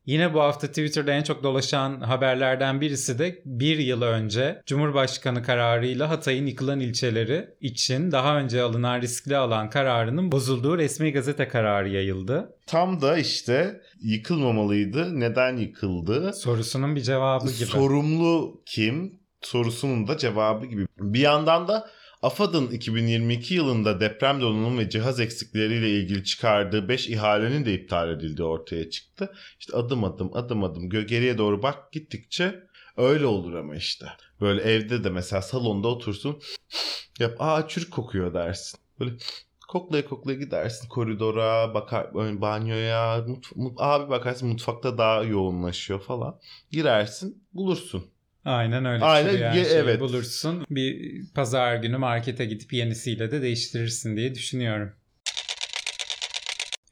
[0.06, 6.10] Yine bu hafta Twitter'da en çok dolaşan haberlerden birisi de bir yıl önce Cumhurbaşkanı kararıyla
[6.10, 12.56] Hatay'ın yıkılan ilçeleri için daha önce alınan riskli alan kararının bozulduğu resmi gazete kararı yayıldı.
[12.66, 15.20] Tam da işte yıkılmamalıydı.
[15.20, 16.32] Neden yıkıldı?
[16.32, 17.66] Sorusunun bir cevabı gibi.
[17.66, 19.20] Sorumlu kim?
[19.42, 20.86] Sorusunun da cevabı gibi.
[20.98, 21.88] Bir yandan da
[22.22, 28.48] AFAD'ın 2022 yılında deprem donanım ve cihaz eksikleriyle ilgili çıkardığı 5 ihalenin de iptal edildiği
[28.48, 29.32] ortaya çıktı.
[29.60, 32.64] İşte adım adım adım adım geriye doğru bak gittikçe
[32.96, 34.06] öyle olur ama işte.
[34.40, 36.40] Böyle evde de mesela salonda otursun
[37.20, 38.80] yap aa çürük kokuyor dersin.
[39.00, 39.12] Böyle
[39.68, 46.40] koklaya koklaya gidersin koridora, bakar banyoya, mut, mut, abi bakarsın mutfakta daha yoğunlaşıyor falan.
[46.70, 48.10] Girersin, bulursun.
[48.44, 49.04] Aynen öyle.
[49.04, 50.00] Aynen yani ye, evet.
[50.00, 50.64] bulursun.
[50.70, 54.92] Bir pazar günü markete gidip yenisiyle de değiştirirsin diye düşünüyorum.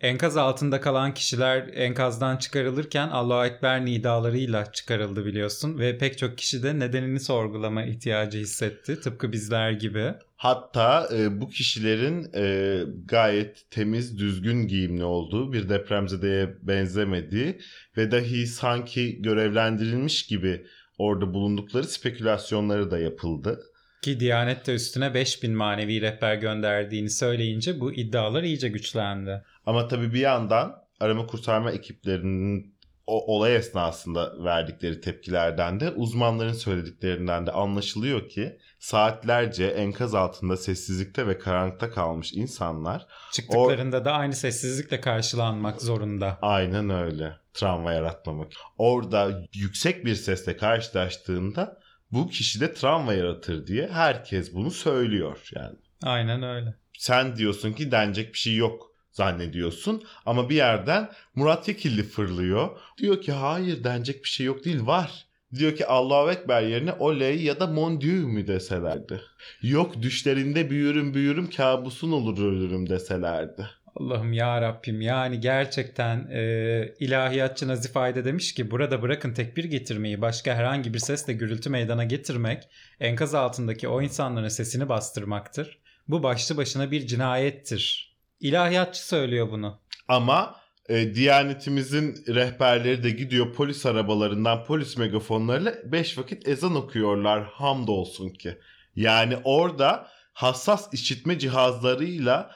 [0.01, 6.63] Enkaz altında kalan kişiler enkazdan çıkarılırken Allahu Ekber nidalarıyla çıkarıldı biliyorsun ve pek çok kişi
[6.63, 10.15] de nedenini sorgulama ihtiyacı hissetti tıpkı bizler gibi.
[10.37, 17.59] Hatta e, bu kişilerin e, gayet temiz, düzgün giyimli olduğu, bir depremzedeye benzemediği
[17.97, 20.67] ve dahi sanki görevlendirilmiş gibi
[20.99, 23.61] orada bulundukları spekülasyonları da yapıldı.
[24.03, 29.45] Ki Diyanet de üstüne 5000 manevi rehber gönderdiğini söyleyince bu iddialar iyice güçlendi.
[29.67, 32.78] Ama tabii bir yandan arama kurtarma ekiplerinin
[33.09, 41.27] o olay esnasında verdikleri tepkilerden de uzmanların söylediklerinden de anlaşılıyor ki saatlerce enkaz altında sessizlikte
[41.27, 46.39] ve karanlıkta kalmış insanlar çıktıklarında or- da aynı sessizlikle karşılanmak zorunda.
[46.43, 47.37] Aynen öyle.
[47.55, 48.53] Travma yaratmamak.
[48.79, 51.79] Orada yüksek bir sesle karşılaştığında
[52.13, 55.77] bu kişide travma yaratır diye herkes bunu söylüyor yani.
[56.03, 56.75] Aynen öyle.
[56.99, 58.88] Sen diyorsun ki denecek bir şey yok
[59.19, 62.69] zannediyorsun ama bir yerden Murat Yekilli fırlıyor.
[62.99, 65.27] Diyor ki hayır denecek bir şey yok değil var.
[65.55, 69.21] Diyor ki Allahu Ekber yerine oley ya da mon Dieu mü deselerdi.
[69.63, 73.67] Yok düşlerinde büyürüm büyürüm kabusun olur ölürüm deselerdi.
[73.97, 80.21] Allah'ım ya Rabbim yani gerçekten e, ilahiyatçı Nazif Ayda demiş ki burada bırakın tekbir getirmeyi
[80.21, 82.69] başka herhangi bir sesle gürültü meydana getirmek
[83.01, 85.79] enkaz altındaki o insanların sesini bastırmaktır.
[86.09, 88.08] Bu başlı başına bir cinayettir.
[88.41, 89.81] İlahiyatçı söylüyor bunu.
[90.09, 90.57] Ama
[90.89, 98.59] e, Diyanetimizin rehberleri de gidiyor polis arabalarından polis megafonlarıyla beş vakit ezan okuyorlar hamdolsun ki.
[98.97, 102.51] Yani orada hassas işitme cihazlarıyla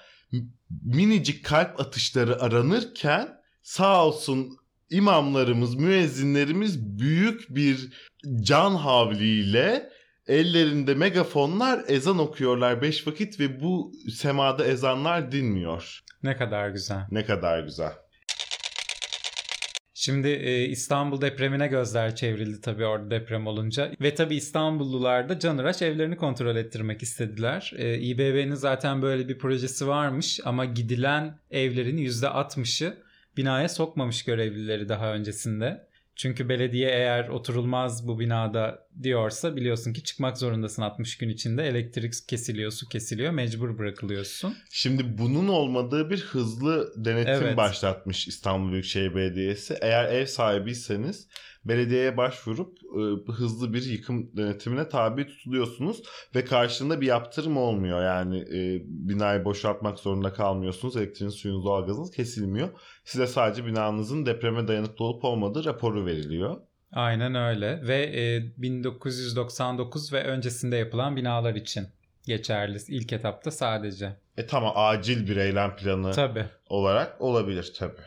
[0.84, 4.56] minicik kalp atışları aranırken sağ olsun
[4.90, 7.92] imamlarımız, müezzinlerimiz büyük bir
[8.40, 9.90] can havliyle
[10.26, 16.00] ellerinde megafonlar ezan okuyorlar beş vakit ve bu semada ezanlar dinmiyor.
[16.22, 17.06] Ne kadar güzel.
[17.10, 17.92] Ne kadar güzel.
[20.04, 23.92] Şimdi e, İstanbul depremine gözler çevrildi tabii orada deprem olunca.
[24.00, 27.72] Ve tabii İstanbullular da Canıraş evlerini kontrol ettirmek istediler.
[27.76, 32.96] E, İBB'nin zaten böyle bir projesi varmış ama gidilen evlerin %60'ı
[33.36, 35.86] binaya sokmamış görevlileri daha öncesinde.
[36.16, 41.66] Çünkü belediye eğer oturulmaz bu binada diyorsa biliyorsun ki çıkmak zorundasın 60 gün içinde.
[41.66, 44.56] Elektrik kesiliyor, su kesiliyor, mecbur bırakılıyorsun.
[44.70, 47.56] Şimdi bunun olmadığı bir hızlı denetim evet.
[47.56, 49.78] başlatmış İstanbul Büyükşehir Belediyesi.
[49.80, 51.28] Eğer ev sahibiyseniz
[51.64, 52.78] belediyeye başvurup
[53.28, 56.02] e, hızlı bir yıkım denetimine tabi tutuluyorsunuz
[56.34, 58.04] ve karşılığında bir yaptırım olmuyor.
[58.04, 60.96] Yani e, binayı boşaltmak zorunda kalmıyorsunuz.
[60.96, 62.68] Elektriğiniz, suyunuz, doğalgazınız kesilmiyor.
[63.04, 66.56] Size sadece binanızın depreme dayanıklı olup olmadığı raporu veriliyor.
[66.92, 71.88] Aynen öyle ve e, 1999 ve öncesinde yapılan binalar için
[72.26, 74.16] geçerli ilk etapta sadece.
[74.36, 76.44] E tamam acil bir eylem planı tabii.
[76.68, 78.02] olarak olabilir tabii.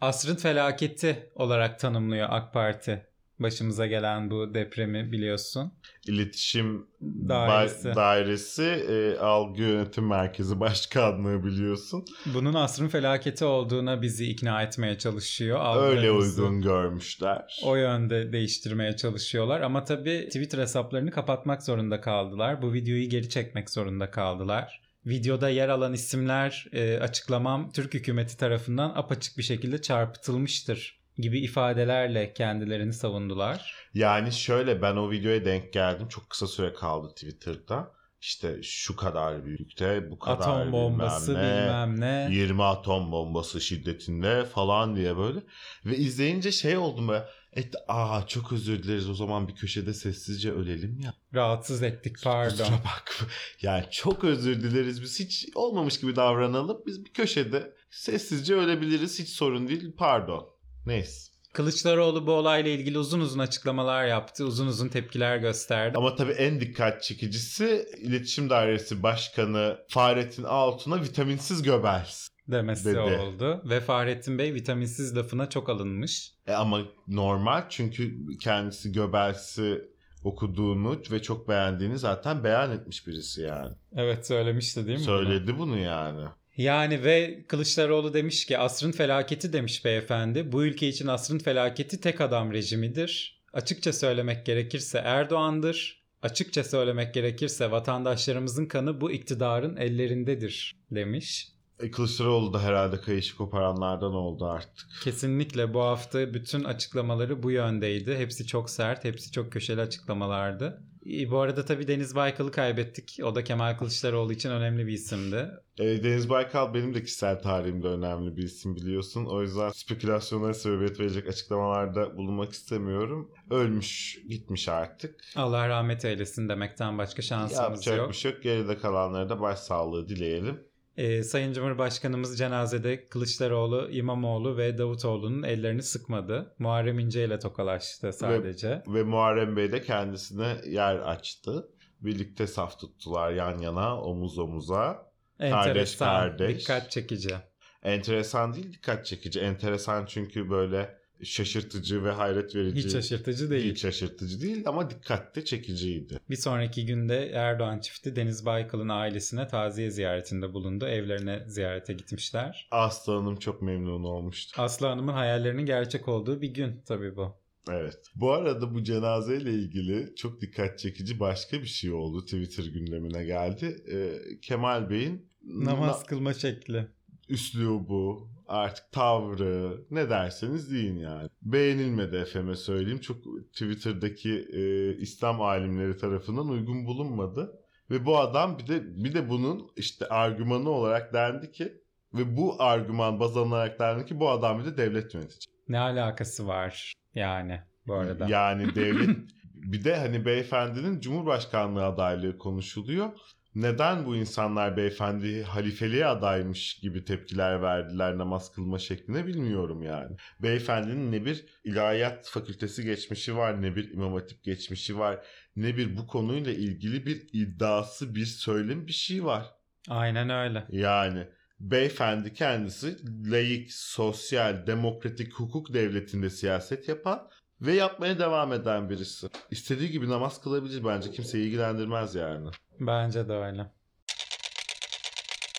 [0.00, 3.06] Asrın felaketi olarak tanımlıyor AK Parti
[3.38, 5.72] başımıza gelen bu depremi biliyorsun.
[6.06, 6.86] İletişim
[7.28, 12.04] Dairesi, dairesi e, Algı Yönetim Merkezi Başkanlığı biliyorsun.
[12.26, 15.82] Bunun asrın felaketi olduğuna bizi ikna etmeye çalışıyor.
[15.82, 17.60] Öyle uygun görmüşler.
[17.64, 22.62] O yönde değiştirmeye çalışıyorlar ama tabii Twitter hesaplarını kapatmak zorunda kaldılar.
[22.62, 24.85] Bu videoyu geri çekmek zorunda kaldılar.
[25.06, 32.32] Videoda yer alan isimler e, açıklamam Türk hükümeti tarafından apaçık bir şekilde çarpıtılmıştır gibi ifadelerle
[32.32, 33.74] kendilerini savundular.
[33.94, 36.08] Yani şöyle ben o videoya denk geldim.
[36.08, 37.96] Çok kısa süre kaldı Twitter'da.
[38.20, 42.34] İşte şu kadar büyükte, bu kadar atom bombası bilmem ne, bilmem ne.
[42.34, 45.40] 20 atom bombası şiddetinde falan diye böyle.
[45.84, 47.24] Ve izleyince şey oldum böyle.
[47.56, 51.14] Et, aa çok özür dileriz o zaman bir köşede sessizce ölelim ya.
[51.34, 52.56] Rahatsız ettik pardon.
[52.56, 53.26] Kusura bak.
[53.62, 56.82] Yani çok özür dileriz biz hiç olmamış gibi davranalım.
[56.86, 60.48] Biz bir köşede sessizce ölebiliriz hiç sorun değil pardon.
[60.86, 61.30] Neyse.
[61.52, 64.44] Kılıçdaroğlu bu olayla ilgili uzun uzun açıklamalar yaptı.
[64.44, 65.98] Uzun uzun tepkiler gösterdi.
[65.98, 72.98] Ama tabii en dikkat çekicisi İletişim Dairesi Başkanı Fahrettin Altun'a vitaminsiz Göbels demesi dedi.
[72.98, 73.62] oldu.
[73.64, 76.32] Ve Fahrettin Bey vitaminsiz lafına çok alınmış.
[76.46, 79.84] E ama normal çünkü kendisi Göbels'i
[80.24, 83.74] okuduğunu ve çok beğendiğini zaten beyan etmiş birisi yani.
[83.96, 85.04] Evet söylemişti değil mi?
[85.04, 86.28] Söyledi bunu, bunu yani.
[86.56, 90.52] Yani ve Kılıçdaroğlu demiş ki asrın felaketi demiş beyefendi.
[90.52, 93.42] Bu ülke için asrın felaketi tek adam rejimidir.
[93.52, 96.02] Açıkça söylemek gerekirse Erdoğan'dır.
[96.22, 101.55] Açıkça söylemek gerekirse vatandaşlarımızın kanı bu iktidarın ellerindedir demiş.
[101.80, 104.88] E, Kılıçdaroğlu da herhalde kayışı koparanlardan oldu artık.
[105.04, 108.16] Kesinlikle bu hafta bütün açıklamaları bu yöndeydi.
[108.16, 110.82] Hepsi çok sert, hepsi çok köşeli açıklamalardı.
[111.12, 113.18] E, bu arada tabii Deniz Baykal'ı kaybettik.
[113.24, 115.50] O da Kemal Kılıçdaroğlu için önemli bir isimdi.
[115.78, 119.24] E, Deniz Baykal benim de kişisel tarihimde önemli bir isim biliyorsun.
[119.24, 123.30] O yüzden spekülasyonlara sebebiyet verecek açıklamalarda bulunmak istemiyorum.
[123.50, 125.24] Ölmüş, gitmiş artık.
[125.36, 127.96] Allah rahmet eylesin demekten başka şansımız Yapacak yok.
[127.96, 128.42] Yapacak bir şey yok.
[128.42, 130.60] Geride kalanlara da başsağlığı dileyelim.
[130.96, 136.54] Ee, Sayın Cumhurbaşkanımız cenazede Kılıçdaroğlu, İmamoğlu ve Davutoğlu'nun ellerini sıkmadı.
[136.58, 138.68] Muharrem İnce ile tokalaştı sadece.
[138.68, 141.68] Ve, ve Muharrem Bey de kendisine yer açtı.
[142.00, 145.12] Birlikte saf tuttular yan yana, omuz omuza.
[145.40, 146.60] Enteresan, kardeş kardeş.
[146.60, 147.34] Dikkat çekici.
[147.82, 149.40] Enteresan değil dikkat çekici.
[149.40, 152.84] Enteresan çünkü böyle şaşırtıcı ve hayret verici.
[152.84, 153.70] Hiç şaşırtıcı değil.
[153.72, 156.20] Hiç şaşırtıcı değil ama dikkatte çekiciydi.
[156.30, 160.86] Bir sonraki günde Erdoğan çifti Deniz Baykal'ın ailesine taziye ziyaretinde bulundu.
[160.86, 162.68] Evlerine ziyarete gitmişler.
[162.70, 164.62] Aslı Hanım çok memnun olmuştu.
[164.62, 167.34] Aslı Hanım'ın hayallerinin gerçek olduğu bir gün tabii bu.
[167.70, 167.98] Evet.
[168.14, 172.24] Bu arada bu cenazeyle ilgili çok dikkat çekici başka bir şey oldu.
[172.24, 173.76] Twitter gündemine geldi.
[173.92, 176.86] Ee, Kemal Bey'in namaz na- kılma şekli.
[177.28, 181.28] Üslubu, artık tavrı ne derseniz deyin yani.
[181.42, 183.00] Beğenilmedi efeme söyleyeyim.
[183.00, 183.16] Çok
[183.52, 187.60] Twitter'daki e, İslam alimleri tarafından uygun bulunmadı.
[187.90, 191.72] Ve bu adam bir de bir de bunun işte argümanı olarak dendi ki
[192.14, 195.56] ve bu argüman baz alınarak dendi ki bu adam bir de devlet yönetici.
[195.68, 198.28] Ne alakası var yani bu arada?
[198.28, 199.18] Yani devlet
[199.54, 203.10] bir de hani beyefendinin Cumhurbaşkanlığı adaylığı konuşuluyor
[203.56, 210.16] neden bu insanlar beyefendi halifeliğe adaymış gibi tepkiler verdiler namaz kılma şekline bilmiyorum yani.
[210.42, 215.96] Beyefendinin ne bir ilahiyat fakültesi geçmişi var ne bir imam hatip geçmişi var ne bir
[215.96, 219.46] bu konuyla ilgili bir iddiası bir söylem bir şey var.
[219.88, 220.66] Aynen öyle.
[220.70, 221.26] Yani
[221.60, 222.96] beyefendi kendisi
[223.30, 227.28] layık, sosyal, demokratik hukuk devletinde siyaset yapan
[227.60, 229.28] ve yapmaya devam eden birisi.
[229.50, 231.10] İstediği gibi namaz kılabilir bence.
[231.10, 232.50] Kimseyi ilgilendirmez yani.
[232.80, 233.66] Bence de öyle.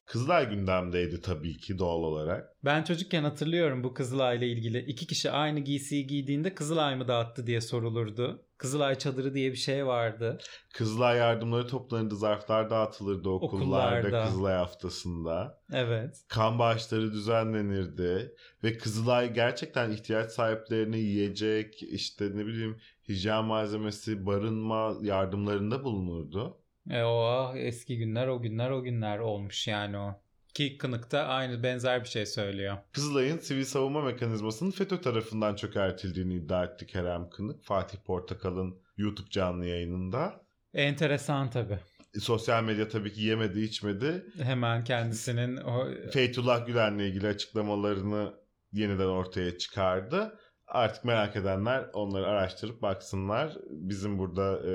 [0.08, 2.56] Kızılay gündemdeydi tabii ki doğal olarak.
[2.66, 4.80] Ben çocukken hatırlıyorum bu Kızılay ile ilgili.
[4.80, 8.44] İki kişi aynı giysiyi giydiğinde Kızılay mı dağıttı diye sorulurdu.
[8.58, 10.38] Kızılay çadırı diye bir şey vardı.
[10.74, 14.26] Kızılay yardımları toplanırdı, zarflar dağıtılırdı okullarda, okullarda.
[14.26, 15.62] Kızılay haftasında.
[15.74, 16.26] Evet.
[16.28, 22.78] Kan bağışları düzenlenirdi ve Kızılay gerçekten ihtiyaç sahiplerine yiyecek, işte ne bileyim
[23.10, 26.58] hijyen malzemesi, barınma yardımlarında bulunurdu.
[26.91, 30.21] E o ah, eski günler o günler o günler olmuş yani o.
[30.54, 32.78] Ki Kınık'ta aynı benzer bir şey söylüyor.
[32.91, 37.63] Kızılay'ın sivil savunma mekanizmasının FETÖ tarafından çökertildiğini iddia etti Kerem Kınık.
[37.63, 40.41] Fatih Portakal'ın YouTube canlı yayınında.
[40.73, 41.80] Enteresan tabii.
[42.15, 44.26] E, sosyal medya tabii ki yemedi içmedi.
[44.41, 45.88] Hemen kendisinin o...
[46.12, 48.34] Feytullah Gülen'le ilgili açıklamalarını
[48.73, 50.39] yeniden ortaya çıkardı.
[50.68, 53.58] Artık merak edenler onları araştırıp baksınlar.
[53.70, 54.74] Bizim burada e,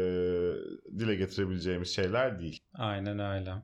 [0.99, 2.63] dile getirebileceğimiz şeyler değil.
[2.75, 3.55] Aynen öyle.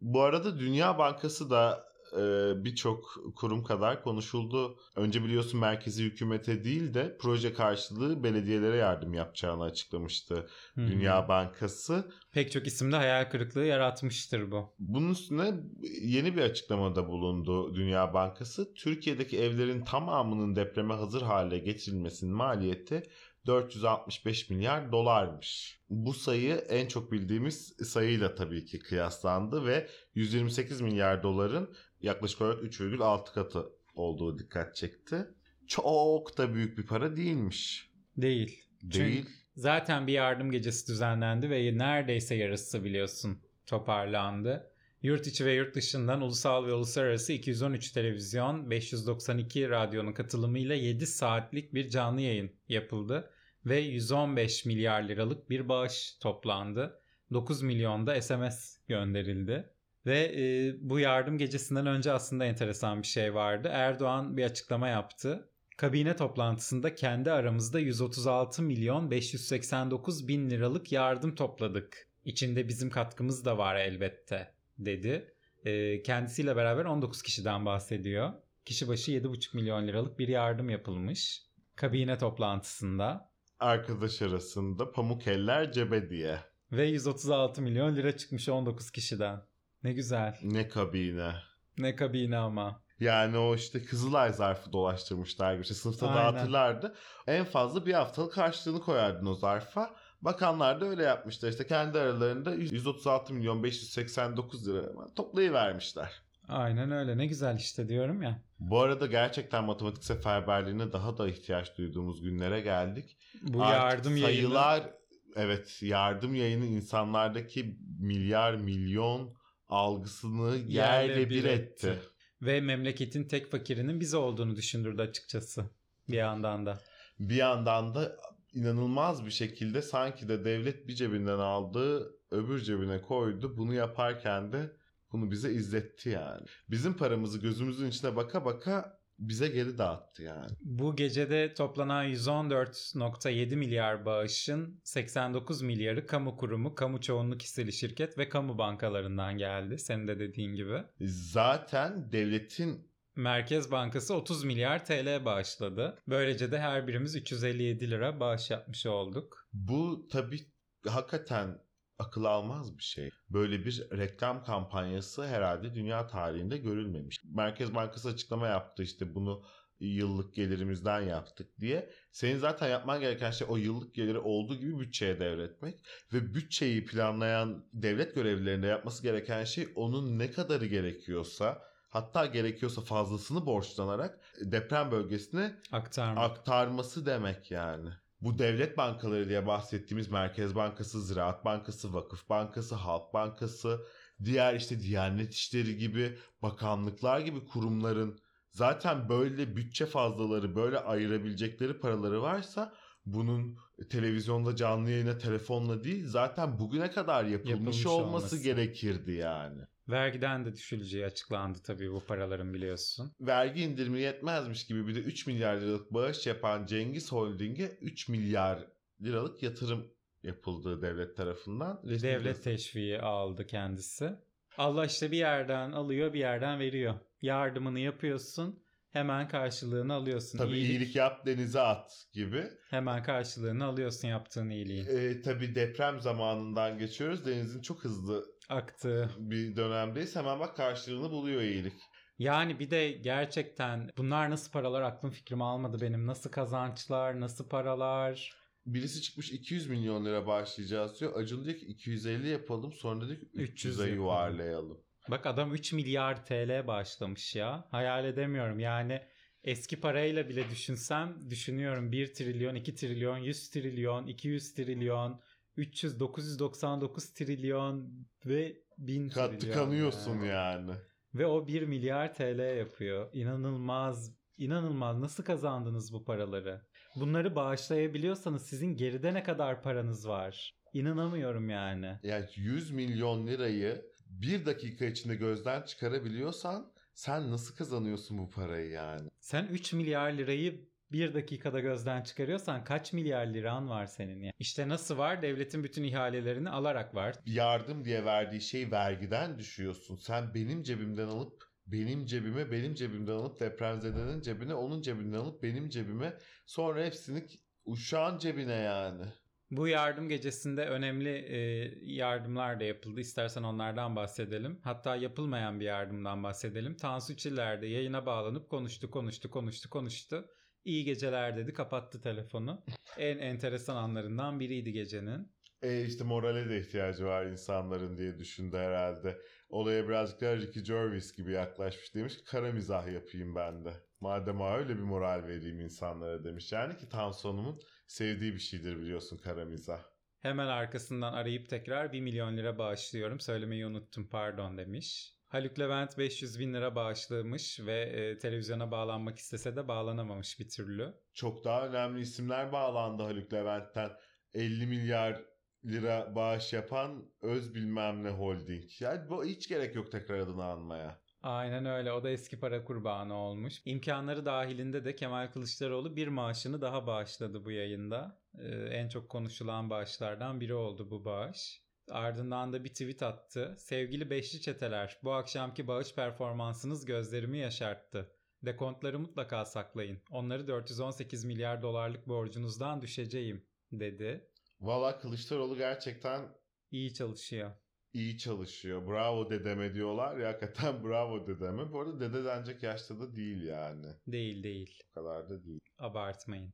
[0.00, 1.84] Bu arada Dünya Bankası da
[2.18, 4.78] e, birçok kurum kadar konuşuldu.
[4.96, 10.34] Önce biliyorsun merkezi hükümete değil de proje karşılığı belediyelere yardım yapacağını açıklamıştı
[10.74, 10.86] Hı-hı.
[10.86, 12.12] Dünya Bankası.
[12.32, 14.74] Pek çok isimde hayal kırıklığı yaratmıştır bu.
[14.78, 15.54] Bunun üstüne
[16.02, 18.74] yeni bir açıklamada bulundu Dünya Bankası.
[18.74, 23.02] Türkiye'deki evlerin tamamının depreme hazır hale getirilmesinin maliyeti
[23.46, 25.80] 465 milyar dolarmış.
[25.90, 32.62] Bu sayı en çok bildiğimiz sayıyla tabii ki kıyaslandı ve 128 milyar doların yaklaşık olarak
[32.62, 35.26] 3,6 katı olduğu dikkat çekti.
[35.66, 37.90] Çok da büyük bir para değilmiş.
[38.16, 38.62] Değil.
[38.82, 39.24] Değil.
[39.24, 44.72] Çünkü zaten bir yardım gecesi düzenlendi ve neredeyse yarısı biliyorsun toparlandı.
[45.02, 51.74] Yurt içi ve yurt dışından ulusal ve uluslararası 213 televizyon, 592 radyonun katılımıyla 7 saatlik
[51.74, 53.30] bir canlı yayın yapıldı
[53.66, 57.00] ve 115 milyar liralık bir bağış toplandı.
[57.32, 59.70] 9 milyon da SMS gönderildi.
[60.06, 63.68] Ve e, bu yardım gecesinden önce aslında enteresan bir şey vardı.
[63.72, 65.48] Erdoğan bir açıklama yaptı.
[65.76, 72.08] Kabine toplantısında kendi aramızda 136 milyon 589 bin liralık yardım topladık.
[72.24, 75.34] İçinde bizim katkımız da var elbette dedi.
[75.64, 78.32] E, kendisiyle beraber 19 kişiden bahsediyor.
[78.64, 81.42] Kişi başı 7,5 milyon liralık bir yardım yapılmış.
[81.76, 86.38] Kabine toplantısında arkadaş arasında pamuk eller cebe diye.
[86.72, 89.42] Ve 136 milyon lira çıkmış 19 kişiden.
[89.82, 90.38] Ne güzel.
[90.42, 91.34] Ne kabine.
[91.78, 92.82] Ne kabine ama.
[93.00, 95.62] Yani o işte Kızılay zarfı dolaştırmışlar gibi.
[95.62, 96.34] İşte sınıfta Aynen.
[96.34, 96.94] dağıtırlardı.
[97.26, 99.90] En fazla bir haftalık karşılığını koyardın o zarfa.
[100.22, 101.48] Bakanlar da öyle yapmışlar.
[101.48, 104.82] İşte kendi aralarında 136 milyon 589 lira
[105.16, 106.22] toplayıvermişler.
[106.48, 107.18] Aynen öyle.
[107.18, 108.42] Ne güzel işte diyorum ya.
[108.58, 113.16] Bu arada gerçekten matematik seferberliğine daha da ihtiyaç duyduğumuz günlere geldik.
[113.42, 114.92] Bu Artık yardım sayılar yayını...
[115.36, 119.34] evet yardım yayını insanlardaki milyar milyon
[119.68, 121.86] algısını yerle, yerle bir etti.
[121.88, 121.98] etti.
[122.42, 125.70] Ve memleketin tek fakirinin biz olduğunu düşündürdü açıkçası
[126.08, 126.78] bir yandan da.
[127.18, 128.16] Bir yandan da
[128.52, 133.56] inanılmaz bir şekilde sanki de devlet bir cebinden aldı öbür cebine koydu.
[133.56, 134.76] Bunu yaparken de
[135.12, 136.46] bunu bize izletti yani.
[136.70, 140.50] Bizim paramızı gözümüzün içine baka baka bize geri dağıttı yani.
[140.60, 148.28] Bu gecede toplanan 114.7 milyar bağışın 89 milyarı kamu kurumu, kamu çoğunluk hisseli şirket ve
[148.28, 149.78] kamu bankalarından geldi.
[149.78, 150.82] Senin de dediğin gibi.
[151.00, 152.86] Zaten devletin
[153.16, 155.98] Merkez Bankası 30 milyar TL bağışladı.
[156.08, 159.48] Böylece de her birimiz 357 lira bağış yapmış olduk.
[159.52, 160.40] Bu tabii
[160.86, 161.58] hakikaten
[161.98, 163.10] akıl almaz bir şey.
[163.30, 167.20] Böyle bir reklam kampanyası herhalde dünya tarihinde görülmemiş.
[167.24, 169.42] Merkez Bankası açıklama yaptı işte bunu
[169.80, 171.90] yıllık gelirimizden yaptık diye.
[172.12, 175.74] Senin zaten yapman gereken şey o yıllık geliri olduğu gibi bütçeye devretmek
[176.12, 183.46] ve bütçeyi planlayan devlet görevlilerinde yapması gereken şey onun ne kadarı gerekiyorsa hatta gerekiyorsa fazlasını
[183.46, 186.20] borçlanarak deprem bölgesine Aktarma.
[186.22, 187.90] aktarması demek yani.
[188.20, 193.86] Bu devlet bankaları diye bahsettiğimiz Merkez Bankası, Ziraat Bankası, Vakıf Bankası, Halk Bankası,
[194.24, 198.18] diğer işte Diyanet İşleri gibi bakanlıklar gibi kurumların
[198.50, 202.74] zaten böyle bütçe fazlaları, böyle ayırabilecekleri paraları varsa
[203.06, 203.56] bunun
[203.90, 208.42] televizyonda canlı yayına telefonla değil zaten bugüne kadar yapılmış, Yapılmış olması, olması.
[208.42, 209.62] gerekirdi yani.
[209.88, 213.12] Vergiden de düşüleceği açıklandı tabii bu paraların biliyorsun.
[213.20, 218.58] Vergi indirimi yetmezmiş gibi bir de 3 milyar liralık bağış yapan Cengiz Holding'e 3 milyar
[219.02, 221.80] liralık yatırım yapıldığı devlet tarafından.
[221.84, 224.12] Ve devlet teşviği aldı kendisi.
[224.58, 226.94] Allah işte bir yerden alıyor bir yerden veriyor.
[227.22, 228.62] Yardımını yapıyorsun
[228.96, 230.38] hemen karşılığını alıyorsun.
[230.38, 232.44] Tabii İyilik, iyilik yap denize at gibi.
[232.70, 234.86] Hemen karşılığını alıyorsun yaptığın iyiliğin.
[234.86, 237.26] Ee, tabii deprem zamanından geçiyoruz.
[237.26, 239.10] Denizin çok hızlı Aktığı.
[239.18, 240.16] bir dönemdeyiz.
[240.16, 241.72] Hemen bak karşılığını buluyor iyilik.
[242.18, 246.06] Yani bir de gerçekten bunlar nasıl paralar aklım fikrimi almadı benim.
[246.06, 248.32] Nasıl kazançlar, nasıl paralar.
[248.66, 251.16] Birisi çıkmış 200 milyon lira başlayacağız diyor.
[251.16, 253.94] Acun diyor ki 250 yapalım sonra diyor ki 300 300'e yapalım.
[254.02, 254.85] yuvarlayalım.
[255.10, 257.64] Bak adam 3 milyar TL bağışlamış ya.
[257.70, 259.02] Hayal edemiyorum yani
[259.44, 265.20] eski parayla bile düşünsem düşünüyorum 1 trilyon, 2 trilyon, 100 trilyon, 200 trilyon,
[265.56, 267.90] 300, 999 trilyon
[268.26, 269.52] ve 1000 Kat trilyon.
[269.52, 270.26] tıkanıyorsun yani.
[270.28, 270.72] yani.
[271.14, 273.10] Ve o 1 milyar TL yapıyor.
[273.12, 274.16] İnanılmaz.
[274.38, 274.98] İnanılmaz.
[274.98, 276.62] Nasıl kazandınız bu paraları?
[276.96, 280.54] Bunları bağışlayabiliyorsanız sizin geride ne kadar paranız var?
[280.72, 281.98] İnanamıyorum yani.
[282.02, 283.82] Yani 100 milyon lirayı
[284.22, 289.08] bir dakika içinde gözden çıkarabiliyorsan sen nasıl kazanıyorsun bu parayı yani?
[289.20, 294.32] Sen 3 milyar lirayı bir dakikada gözden çıkarıyorsan kaç milyar liran var senin ya?
[294.38, 295.22] İşte nasıl var?
[295.22, 297.16] Devletin bütün ihalelerini alarak var.
[297.26, 299.96] Yardım diye verdiği şey vergiden düşüyorsun.
[299.96, 305.68] Sen benim cebimden alıp benim cebime, benim cebimden alıp depremzedenin cebine, onun cebinden alıp benim
[305.68, 307.26] cebime sonra hepsini
[307.64, 309.04] uşağın cebine yani.
[309.50, 311.38] Bu yardım gecesinde önemli e,
[311.82, 313.00] yardımlar da yapıldı.
[313.00, 314.60] İstersen onlardan bahsedelim.
[314.64, 316.76] Hatta yapılmayan bir yardımdan bahsedelim.
[316.76, 320.28] Tansu Çiller de yayına bağlanıp konuştu, konuştu, konuştu, konuştu.
[320.64, 322.64] İyi geceler dedi, kapattı telefonu.
[322.98, 325.32] En enteresan anlarından biriydi gecenin.
[325.62, 329.18] E işte morale de ihtiyacı var insanların diye düşündü herhalde.
[329.48, 333.72] Olaya birazcık daha Ricky Gervais gibi yaklaşmış demiş ki kara mizah yapayım ben de.
[334.00, 336.52] Madem öyle bir moral vereyim insanlara demiş.
[336.52, 339.82] Yani ki Tansu Hanım'ın sevdiği bir şeydir biliyorsun kara mizah.
[340.20, 343.20] Hemen arkasından arayıp tekrar 1 milyon lira bağışlıyorum.
[343.20, 345.16] Söylemeyi unuttum pardon demiş.
[345.28, 350.94] Haluk Levent 500 bin lira bağışlamış ve e, televizyona bağlanmak istese de bağlanamamış bir türlü.
[351.14, 353.90] Çok daha önemli isimler bağlandı Haluk Levent'ten.
[354.34, 355.22] 50 milyar
[355.64, 358.64] lira bağış yapan öz bilmem ne holding.
[358.80, 361.00] Yani bu hiç gerek yok tekrar adını anmaya.
[361.26, 361.92] Aynen öyle.
[361.92, 363.62] O da eski para kurbanı olmuş.
[363.64, 368.20] İmkanları dahilinde de Kemal Kılıçdaroğlu bir maaşını daha bağışladı bu yayında.
[368.38, 371.62] Ee, en çok konuşulan bağışlardan biri oldu bu bağış.
[371.90, 373.56] Ardından da bir tweet attı.
[373.58, 378.12] Sevgili beşli çeteler, bu akşamki bağış performansınız gözlerimi yaşarttı.
[378.42, 380.02] Dekontları mutlaka saklayın.
[380.10, 384.30] Onları 418 milyar dolarlık borcunuzdan düşeceğim, dedi.
[384.60, 386.28] Valla Kılıçdaroğlu gerçekten
[386.70, 387.52] İyi çalışıyor.
[387.96, 388.86] İyi çalışıyor.
[388.86, 391.72] Bravo dedeme diyorlar ya hakikaten bravo dedeme.
[391.72, 393.86] Bu arada dede denecek yaşta da değil yani.
[394.06, 394.82] Değil değil.
[394.90, 395.60] O kadar da değil.
[395.78, 396.52] Abartmayın.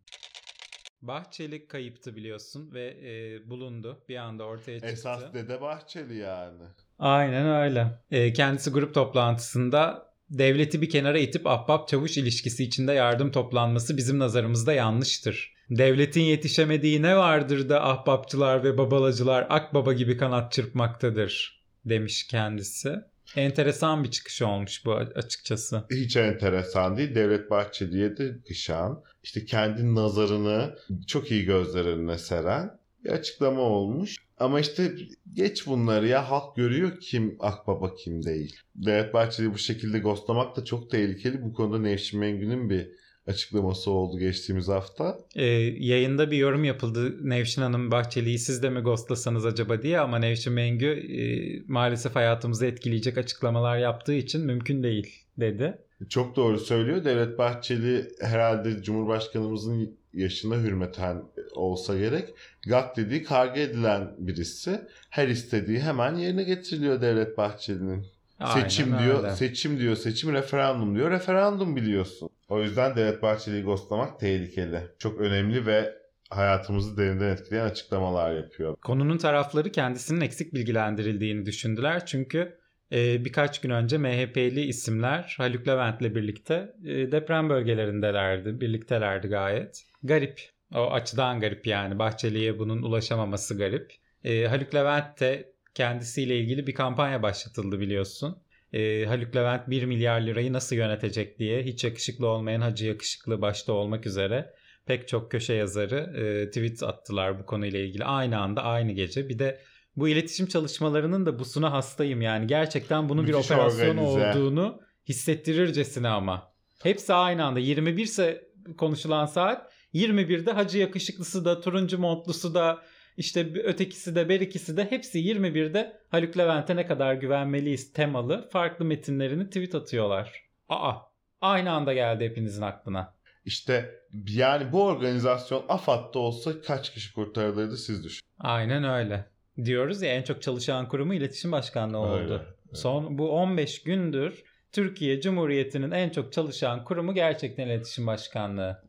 [1.02, 4.04] Bahçeli kayıptı biliyorsun ve e, bulundu.
[4.08, 4.92] Bir anda ortaya çıktı.
[4.92, 6.62] Esas dede Bahçeli yani.
[6.98, 7.86] Aynen öyle.
[8.10, 14.18] E, kendisi grup toplantısında devleti bir kenara itip ahbap çavuş ilişkisi içinde yardım toplanması bizim
[14.18, 15.51] nazarımızda yanlıştır.
[15.78, 22.94] Devletin yetişemediği ne vardır da ahbapçılar ve babalacılar akbaba gibi kanat çırpmaktadır demiş kendisi.
[23.36, 25.84] Enteresan bir çıkış olmuş bu açıkçası.
[25.90, 27.14] Hiç enteresan değil.
[27.14, 34.16] Devlet Bahçeli'ye de kışan, işte kendi nazarını çok iyi gözler önüne seren bir açıklama olmuş.
[34.38, 34.92] Ama işte
[35.32, 38.56] geç bunları ya halk görüyor kim akbaba kim değil.
[38.74, 41.42] Devlet Bahçeli'yi bu şekilde ghostlamak da çok tehlikeli.
[41.42, 45.18] Bu konuda Nevşin Mengü'nün bir açıklaması oldu geçtiğimiz hafta.
[45.34, 45.44] E,
[45.78, 47.28] yayında bir yorum yapıldı.
[47.28, 51.22] Nevşin Hanım Bahçeli'yi siz de mi ghostlasanız acaba diye ama Nevşin Mengü e,
[51.68, 55.78] maalesef hayatımızı etkileyecek açıklamalar yaptığı için mümkün değil dedi.
[56.08, 57.04] Çok doğru söylüyor.
[57.04, 61.22] Devlet Bahçeli herhalde Cumhurbaşkanımızın yaşına hürmeten
[61.54, 62.28] olsa gerek.
[62.66, 64.80] GAK dediği karga edilen birisi.
[65.10, 68.06] Her istediği hemen yerine getiriliyor Devlet Bahçeli'nin.
[68.40, 69.36] Aynen seçim diyor, öyle.
[69.36, 71.10] seçim diyor, seçim referandum diyor.
[71.10, 72.30] Referandum biliyorsun.
[72.52, 74.80] O yüzden Devlet Bahçeli'yi ghostlamak tehlikeli.
[74.98, 75.94] Çok önemli ve
[76.30, 78.76] hayatımızı derinden etkileyen açıklamalar yapıyor.
[78.76, 82.06] Konunun tarafları kendisinin eksik bilgilendirildiğini düşündüler.
[82.06, 82.58] Çünkü
[82.92, 88.60] e, birkaç gün önce MHP'li isimler Haluk Levent'le birlikte e, deprem bölgelerindelerdi.
[88.60, 89.82] Birliktelerdi gayet.
[90.02, 90.40] Garip.
[90.74, 91.98] O açıdan garip yani.
[91.98, 93.92] Bahçeli'ye bunun ulaşamaması garip.
[94.24, 98.41] E, Haluk Levent de kendisiyle ilgili bir kampanya başlatıldı biliyorsun.
[98.72, 103.72] E, Haluk Levent 1 milyar lirayı nasıl yönetecek diye hiç yakışıklı olmayan Hacı Yakışıklı başta
[103.72, 104.54] olmak üzere
[104.86, 108.04] pek çok köşe yazarı e, tweet attılar bu konuyla ilgili.
[108.04, 109.28] Aynı anda aynı gece.
[109.28, 109.60] Bir de
[109.96, 112.46] bu iletişim çalışmalarının da busuna hastayım yani.
[112.46, 114.38] Gerçekten bunun bir Müthiş operasyon organize.
[114.38, 116.52] olduğunu hissettirircesine ama.
[116.82, 117.58] Hepsi aynı anda.
[117.58, 118.48] 21 ise
[118.78, 122.82] konuşulan saat 21'de Hacı Yakışıklısı da turuncu montlusu da
[123.16, 129.46] işte ötekisi de berikisi de hepsi 21'de Haluk Levent'e ne kadar güvenmeliyiz temalı farklı metinlerini
[129.46, 130.42] tweet atıyorlar.
[130.68, 130.94] Aa
[131.40, 133.14] aynı anda geldi hepinizin aklına.
[133.44, 133.90] İşte
[134.28, 138.28] yani bu organizasyon AFAD'da olsa kaç kişi kurtarılırdı siz düşünün.
[138.38, 139.24] Aynen öyle.
[139.64, 142.14] Diyoruz ya en çok çalışan kurumu iletişim başkanlığı oldu.
[142.14, 142.44] Öyle, öyle.
[142.74, 148.82] Son bu 15 gündür Türkiye Cumhuriyeti'nin en çok çalışan kurumu gerçekten iletişim başkanlığı.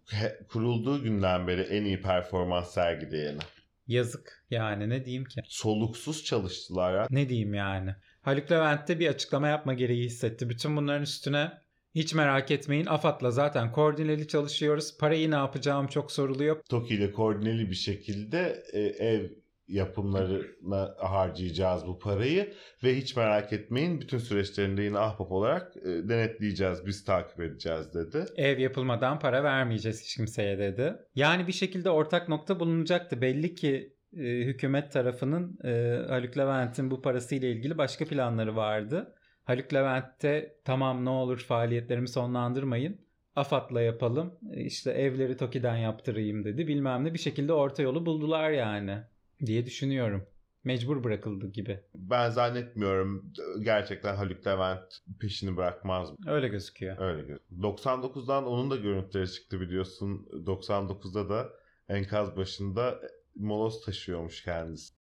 [0.50, 3.40] Kurulduğu günden beri en iyi performans sergileyeni.
[3.88, 5.42] Yazık yani ne diyeyim ki?
[5.46, 7.08] Soluksuz çalıştılar ya.
[7.10, 7.96] Ne diyeyim yani?
[8.22, 10.50] Haluk Levent de bir açıklama yapma gereği hissetti.
[10.50, 11.52] Bütün bunların üstüne
[11.96, 14.98] hiç merak etmeyin AFAD'la zaten koordineli çalışıyoruz.
[14.98, 16.62] Parayı ne yapacağım çok soruluyor.
[16.70, 19.30] TOKİ ile koordineli bir şekilde e, ev
[19.68, 22.54] yapımlarına harcayacağız bu parayı
[22.84, 28.26] ve hiç merak etmeyin bütün süreçlerinde yine ahbap olarak e, denetleyeceğiz, biz takip edeceğiz dedi.
[28.36, 30.96] Ev yapılmadan para vermeyeceğiz hiç kimseye dedi.
[31.16, 33.22] Yani bir şekilde ortak nokta bulunacaktı.
[33.22, 39.16] Belli ki e, hükümet tarafının e, Haluk Levent'in bu parasıyla ilgili başka planları vardı.
[39.44, 43.04] Haluk Levent de tamam ne olur faaliyetlerimi sonlandırmayın.
[43.36, 44.40] AFAD'la yapalım.
[44.52, 46.68] E, işte evleri TOKİ'den yaptırayım dedi.
[46.68, 49.04] Bilmem ne bir şekilde orta yolu buldular yani
[49.46, 50.26] diye düşünüyorum.
[50.64, 51.80] Mecbur bırakıldı gibi.
[51.96, 56.18] Ben zannetmiyorum gerçekten Haluk Levent peşini bırakmaz mı?
[56.28, 56.98] Öyle gözüküyor.
[57.02, 57.76] Öyle gözüküyor.
[57.78, 60.28] 99'dan onun da görüntüleri çıktı biliyorsun.
[60.34, 61.50] 99'da da
[61.90, 63.02] enkaz başında
[63.36, 64.94] moloz taşıyormuş kendisi.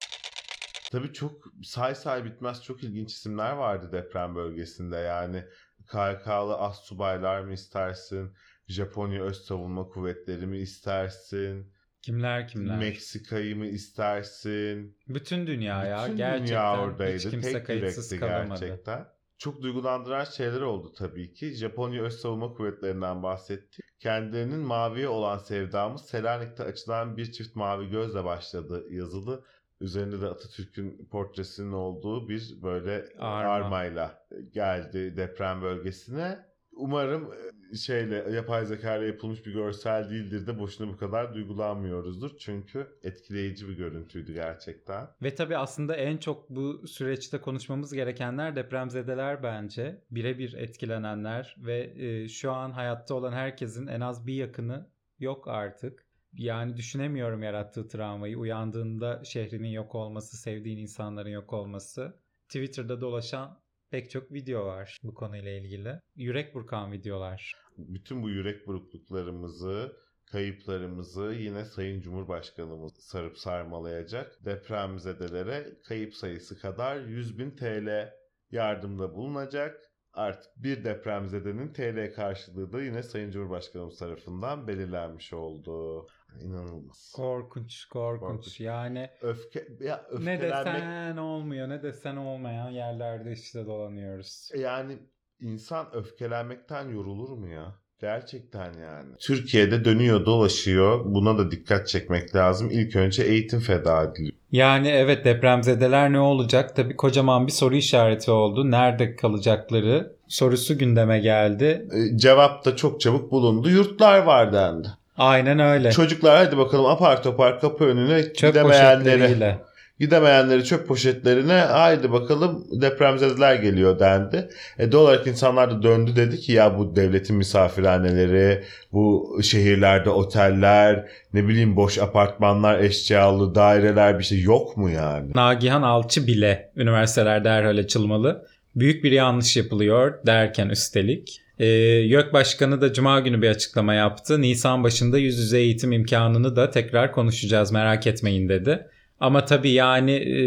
[0.93, 4.97] Tabii çok say say bitmez çok ilginç isimler vardı deprem bölgesinde.
[4.97, 5.45] Yani
[5.87, 8.33] KK'lı as subaylar mı istersin?
[8.67, 11.72] Japonya Öz Savunma Kuvvetleri mi istersin?
[12.03, 12.79] Kimler kimler?
[12.79, 14.97] Meksika'yı mı istersin?
[15.09, 17.17] Bütün dünya ya Bütün gerçekten dünya oradaydı.
[17.17, 18.61] hiç kimse Tek kayıtsız kalamadı.
[18.61, 19.07] gerçekten.
[19.39, 21.51] Çok duygulandıran şeyler oldu tabii ki.
[21.55, 23.83] Japonya Öz Savunma Kuvvetleri'nden bahsetti.
[24.01, 29.45] Kendilerinin maviye olan sevdamız Selanik'te açılan bir çift mavi gözle başladı yazılı.
[29.81, 33.51] Üzerinde de Atatürk'ün portresinin olduğu bir böyle Arma.
[33.53, 36.52] armayla geldi deprem bölgesine.
[36.73, 37.33] Umarım
[37.73, 42.37] e, şeyle yapay zeka ile yapılmış bir görsel değildir de boşuna bu kadar duygulanmıyoruzdur.
[42.39, 45.09] Çünkü etkileyici bir görüntüydü gerçekten.
[45.23, 50.05] Ve tabii aslında en çok bu süreçte konuşmamız gerekenler depremzedeler bence.
[50.11, 56.07] Birebir etkilenenler ve e, şu an hayatta olan herkesin en az bir yakını yok artık.
[56.33, 58.39] Yani düşünemiyorum yarattığı travmayı.
[58.39, 62.17] Uyandığında şehrinin yok olması, sevdiğin insanların yok olması.
[62.49, 63.62] Twitter'da dolaşan
[63.93, 66.01] pek çok video var bu konuyla ilgili.
[66.17, 67.55] Yürek burkan videolar.
[67.79, 74.45] bütün bu yürek burukluklarımızı, kayıplarımızı yine Sayın Cumhurbaşkanımız sarıp sarmalayacak.
[74.45, 78.13] Depremzedelere kayıp sayısı kadar 100 bin TL
[78.51, 79.81] yardımda bulunacak.
[80.13, 86.07] Artık bir depremzedenin TL karşılığı da yine Sayın Cumhurbaşkanımız tarafından belirlenmiş oldu.
[86.41, 87.13] İnanılmaz.
[87.17, 88.21] Korkunç, korkunç.
[88.31, 88.61] Korkunç.
[88.61, 94.51] Yani Öfke, ya ne öfkelenmek desen olmuyor, ne desen olmayan yerlerde işte dolanıyoruz.
[94.59, 94.99] Yani
[95.41, 97.83] insan öfkelenmekten yorulur mu ya?
[98.01, 99.09] Gerçekten yani.
[99.21, 101.05] Türkiye'de dönüyor dolaşıyor.
[101.05, 102.69] Buna da dikkat çekmek lazım.
[102.71, 104.33] İlk önce eğitim feda ediliyor.
[104.53, 106.77] Yani evet depremzedeler ne olacak?
[106.77, 108.71] Tabii kocaman bir soru işareti oldu.
[108.71, 111.89] Nerede kalacakları sorusu gündeme geldi.
[111.93, 113.71] Ee, Cevap da çok çabuk bulundu.
[113.71, 114.89] Yurtlar var dendi.
[115.19, 115.91] Aynen öyle.
[115.91, 119.59] Çocuklar hadi bakalım apar topar kapı önüne Çöp gidemeyenlere, poşetleriyle.
[120.01, 124.49] gidemeyenleri çöp poşetlerine haydi bakalım depremzedeler geliyor dendi.
[124.79, 131.09] E doğal olarak insanlar da döndü dedi ki ya bu devletin misafirhaneleri, bu şehirlerde oteller,
[131.35, 135.31] ne bileyim boş apartmanlar, eşyalı daireler bir şey yok mu yani?
[135.35, 138.47] Nagihan Alçı bile üniversiteler derhal açılmalı.
[138.77, 144.41] Büyük bir yanlış yapılıyor derken üstelik E, YÖK Başkanı da Cuma günü bir açıklama yaptı.
[144.41, 148.87] Nisan başında yüz yüze eğitim imkanını da tekrar konuşacağız merak etmeyin dedi.
[149.21, 150.43] Ama tabii yani e,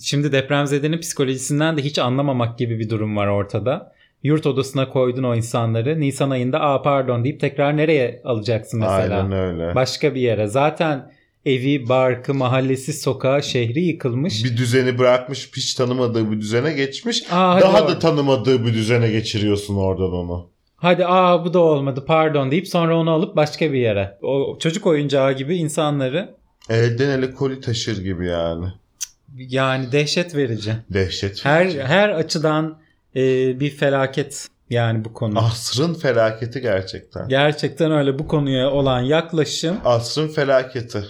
[0.00, 3.92] şimdi depremzedenin psikolojisinden de hiç anlamamak gibi bir durum var ortada.
[4.22, 6.00] Yurt odasına koydun o insanları.
[6.00, 9.22] Nisan ayında aa pardon deyip tekrar nereye alacaksın mesela?
[9.22, 9.74] Aynen öyle.
[9.74, 10.46] Başka bir yere.
[10.46, 11.12] Zaten
[11.48, 14.44] evi, barkı, mahallesi, sokağı, şehri yıkılmış.
[14.44, 17.22] Bir düzeni bırakmış, hiç tanımadığı bir düzene geçmiş.
[17.30, 20.50] Aa, Daha da tanımadığı bir düzene geçiriyorsun oradan onu.
[20.76, 24.18] Hadi aa bu da olmadı pardon deyip sonra onu alıp başka bir yere.
[24.22, 26.34] O çocuk oyuncağı gibi insanları
[26.70, 28.66] Elden ele koli taşır gibi yani.
[29.36, 30.72] yani dehşet verici.
[30.90, 31.44] Dehşet.
[31.44, 32.78] Her her açıdan
[33.16, 33.20] e,
[33.60, 35.38] bir felaket yani bu konu.
[35.38, 37.28] Asrın felaketi gerçekten.
[37.28, 41.04] Gerçekten öyle bu konuya olan yaklaşım Asrın felaketi.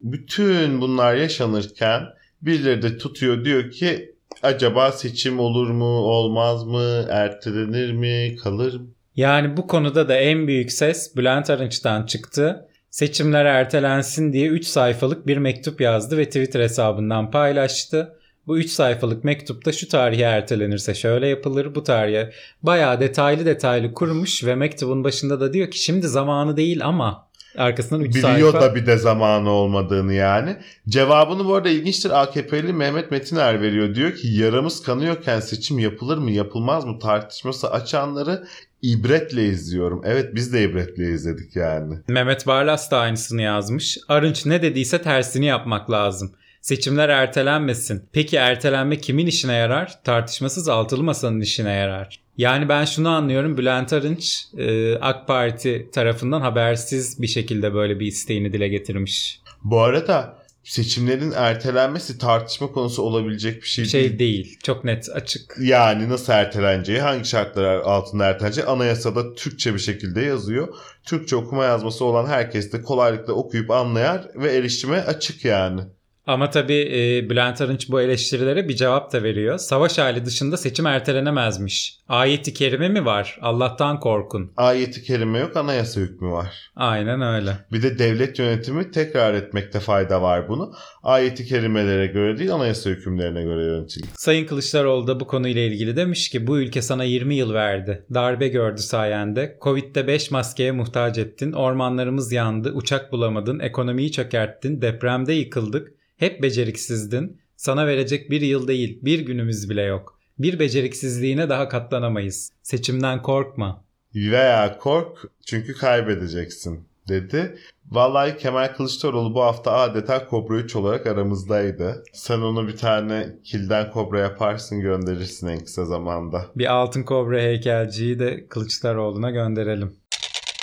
[0.00, 2.02] Bütün bunlar yaşanırken
[2.42, 8.86] birileri de tutuyor diyor ki acaba seçim olur mu olmaz mı ertelenir mi kalır mı?
[9.16, 12.66] yani bu konuda da en büyük ses Bülent Arınç'tan çıktı.
[12.90, 18.16] Seçimler ertelensin diye 3 sayfalık bir mektup yazdı ve Twitter hesabından paylaştı.
[18.46, 22.32] Bu 3 sayfalık mektupta şu tarihe ertelenirse şöyle yapılır, bu tarihe
[22.62, 28.00] bayağı detaylı detaylı kurmuş ve mektubun başında da diyor ki şimdi zamanı değil ama arkasından
[28.04, 28.60] 3 Biliyor sayfa.
[28.60, 30.56] da bir de zamanı olmadığını yani.
[30.88, 33.94] Cevabını bu arada ilginçtir AKP'li Mehmet Metiner veriyor.
[33.94, 38.44] Diyor ki yaramız kanıyorken seçim yapılır mı yapılmaz mı tartışması açanları
[38.82, 40.02] ibretle izliyorum.
[40.04, 41.94] Evet biz de ibretle izledik yani.
[42.08, 43.98] Mehmet Barlas da aynısını yazmış.
[44.08, 46.32] Arınç ne dediyse tersini yapmak lazım.
[46.60, 48.08] Seçimler ertelenmesin.
[48.12, 49.98] Peki ertelenme kimin işine yarar?
[50.04, 52.20] Tartışmasız altılı masanın işine yarar.
[52.40, 53.58] Yani ben şunu anlıyorum.
[53.58, 59.40] Bülent Arınç e, AK Parti tarafından habersiz bir şekilde böyle bir isteğini dile getirmiş.
[59.64, 64.18] Bu arada seçimlerin ertelenmesi tartışma konusu olabilecek bir şey, şey değil.
[64.18, 64.58] değil.
[64.62, 65.56] Çok net açık.
[65.60, 70.68] Yani nasıl erteleneceği, hangi şartlar altında erteleneceği anayasada Türkçe bir şekilde yazıyor.
[71.04, 75.80] Türkçe okuma yazması olan herkes de kolaylıkla okuyup anlayar ve erişime açık yani.
[76.26, 79.58] Ama tabii e, Bülent Arınç bu eleştirilere bir cevap da veriyor.
[79.58, 81.96] Savaş hali dışında seçim ertelenemezmiş.
[82.08, 83.38] Ayeti kerime mi var?
[83.42, 84.52] Allah'tan korkun.
[84.56, 86.70] Ayeti kerime yok, anayasa hükmü var.
[86.76, 87.50] Aynen öyle.
[87.72, 90.72] Bir de devlet yönetimi tekrar etmekte fayda var bunu.
[91.02, 94.08] Ayeti kerimelere göre değil, anayasa hükümlerine göre yönetilir.
[94.14, 98.04] Sayın Kılıçdaroğlu da bu konuyla ilgili demiş ki bu ülke sana 20 yıl verdi.
[98.14, 99.58] Darbe gördü sayende.
[99.62, 101.52] Covid'de 5 maskeye muhtaç ettin.
[101.52, 102.72] Ormanlarımız yandı.
[102.74, 103.58] Uçak bulamadın.
[103.58, 104.82] Ekonomiyi çökerttin.
[104.82, 105.99] Depremde yıkıldık.
[106.20, 107.40] Hep beceriksizdin.
[107.56, 110.20] Sana verecek bir yıl değil, bir günümüz bile yok.
[110.38, 112.52] Bir beceriksizliğine daha katlanamayız.
[112.62, 113.84] Seçimden korkma.
[114.14, 117.58] Veya kork çünkü kaybedeceksin dedi.
[117.90, 122.04] Vallahi Kemal Kılıçdaroğlu bu hafta adeta Kobra 3 olarak aramızdaydı.
[122.12, 126.46] Sen onu bir tane kilden kobra yaparsın gönderirsin en kısa zamanda.
[126.56, 129.96] Bir altın kobra heykelciyi de Kılıçdaroğlu'na gönderelim.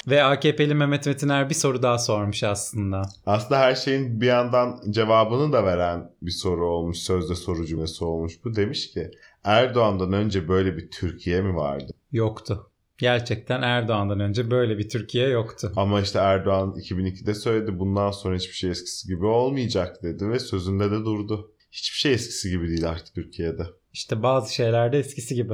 [0.08, 3.02] Ve AKP'li Mehmet Metiner bir soru daha sormuş aslında.
[3.26, 6.98] Aslında her şeyin bir yandan cevabını da veren bir soru olmuş.
[6.98, 8.34] Sözde soru cümlesi olmuş.
[8.46, 9.12] Bu demiş ki
[9.44, 11.94] Erdoğan'dan önce böyle bir Türkiye mi vardı?
[12.12, 12.72] Yoktu.
[12.98, 15.72] Gerçekten Erdoğan'dan önce böyle bir Türkiye yoktu.
[15.76, 20.92] Ama işte Erdoğan 2002'de söyledi bundan sonra hiçbir şey eskisi gibi olmayacak dedi ve sözünde
[20.92, 21.52] de durdu.
[21.72, 23.64] Hiçbir şey eskisi gibi değil artık Türkiye'de.
[23.94, 25.54] İşte bazı şeyler de eskisi gibi.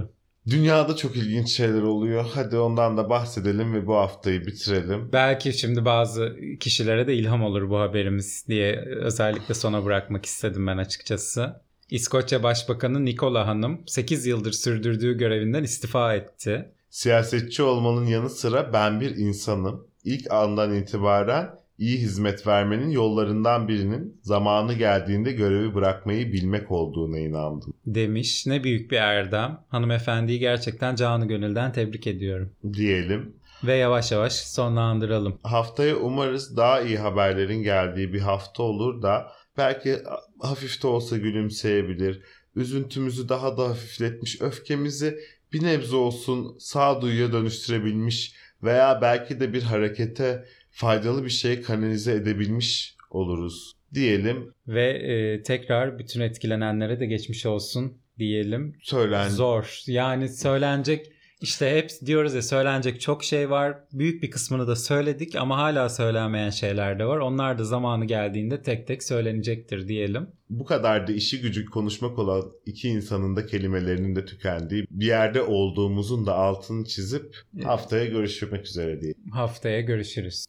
[0.49, 2.25] Dünyada çok ilginç şeyler oluyor.
[2.33, 5.09] Hadi ondan da bahsedelim ve bu haftayı bitirelim.
[5.13, 10.77] Belki şimdi bazı kişilere de ilham olur bu haberimiz diye özellikle sona bırakmak istedim ben
[10.77, 11.61] açıkçası.
[11.89, 16.71] İskoçya Başbakanı Nicola Hanım 8 yıldır sürdürdüğü görevinden istifa etti.
[16.89, 19.87] Siyasetçi olmanın yanı sıra ben bir insanım.
[20.03, 27.73] İlk andan itibaren iyi hizmet vermenin yollarından birinin zamanı geldiğinde görevi bırakmayı bilmek olduğuna inandım.
[27.85, 28.45] Demiş.
[28.45, 29.59] Ne büyük bir erdem.
[29.67, 32.51] Hanımefendiyi gerçekten canı gönülden tebrik ediyorum.
[32.73, 33.35] Diyelim.
[33.63, 35.39] Ve yavaş yavaş sonlandıralım.
[35.43, 39.97] Haftaya umarız daha iyi haberlerin geldiği bir hafta olur da belki
[40.39, 42.21] hafif de olsa gülümseyebilir.
[42.55, 45.19] Üzüntümüzü daha da hafifletmiş, öfkemizi
[45.53, 52.95] bir nebze olsun sağduyuya dönüştürebilmiş veya belki de bir harekete faydalı bir şey kanalize edebilmiş
[53.09, 54.53] oluruz diyelim.
[54.67, 58.75] Ve e, tekrar bütün etkilenenlere de geçmiş olsun diyelim.
[58.81, 59.81] Söylen Zor.
[59.87, 61.07] Yani söylenecek
[61.41, 63.77] işte hep diyoruz ya söylenecek çok şey var.
[63.93, 67.17] Büyük bir kısmını da söyledik ama hala söylenmeyen şeyler de var.
[67.17, 70.27] Onlar da zamanı geldiğinde tek tek söylenecektir diyelim.
[70.49, 75.41] bu kadar da işi gücü konuşmak olan iki insanın da kelimelerinin de tükendiği bir yerde
[75.41, 79.13] olduğumuzun da altını çizip haftaya görüşmek üzere diye.
[79.31, 80.45] Haftaya görüşürüz.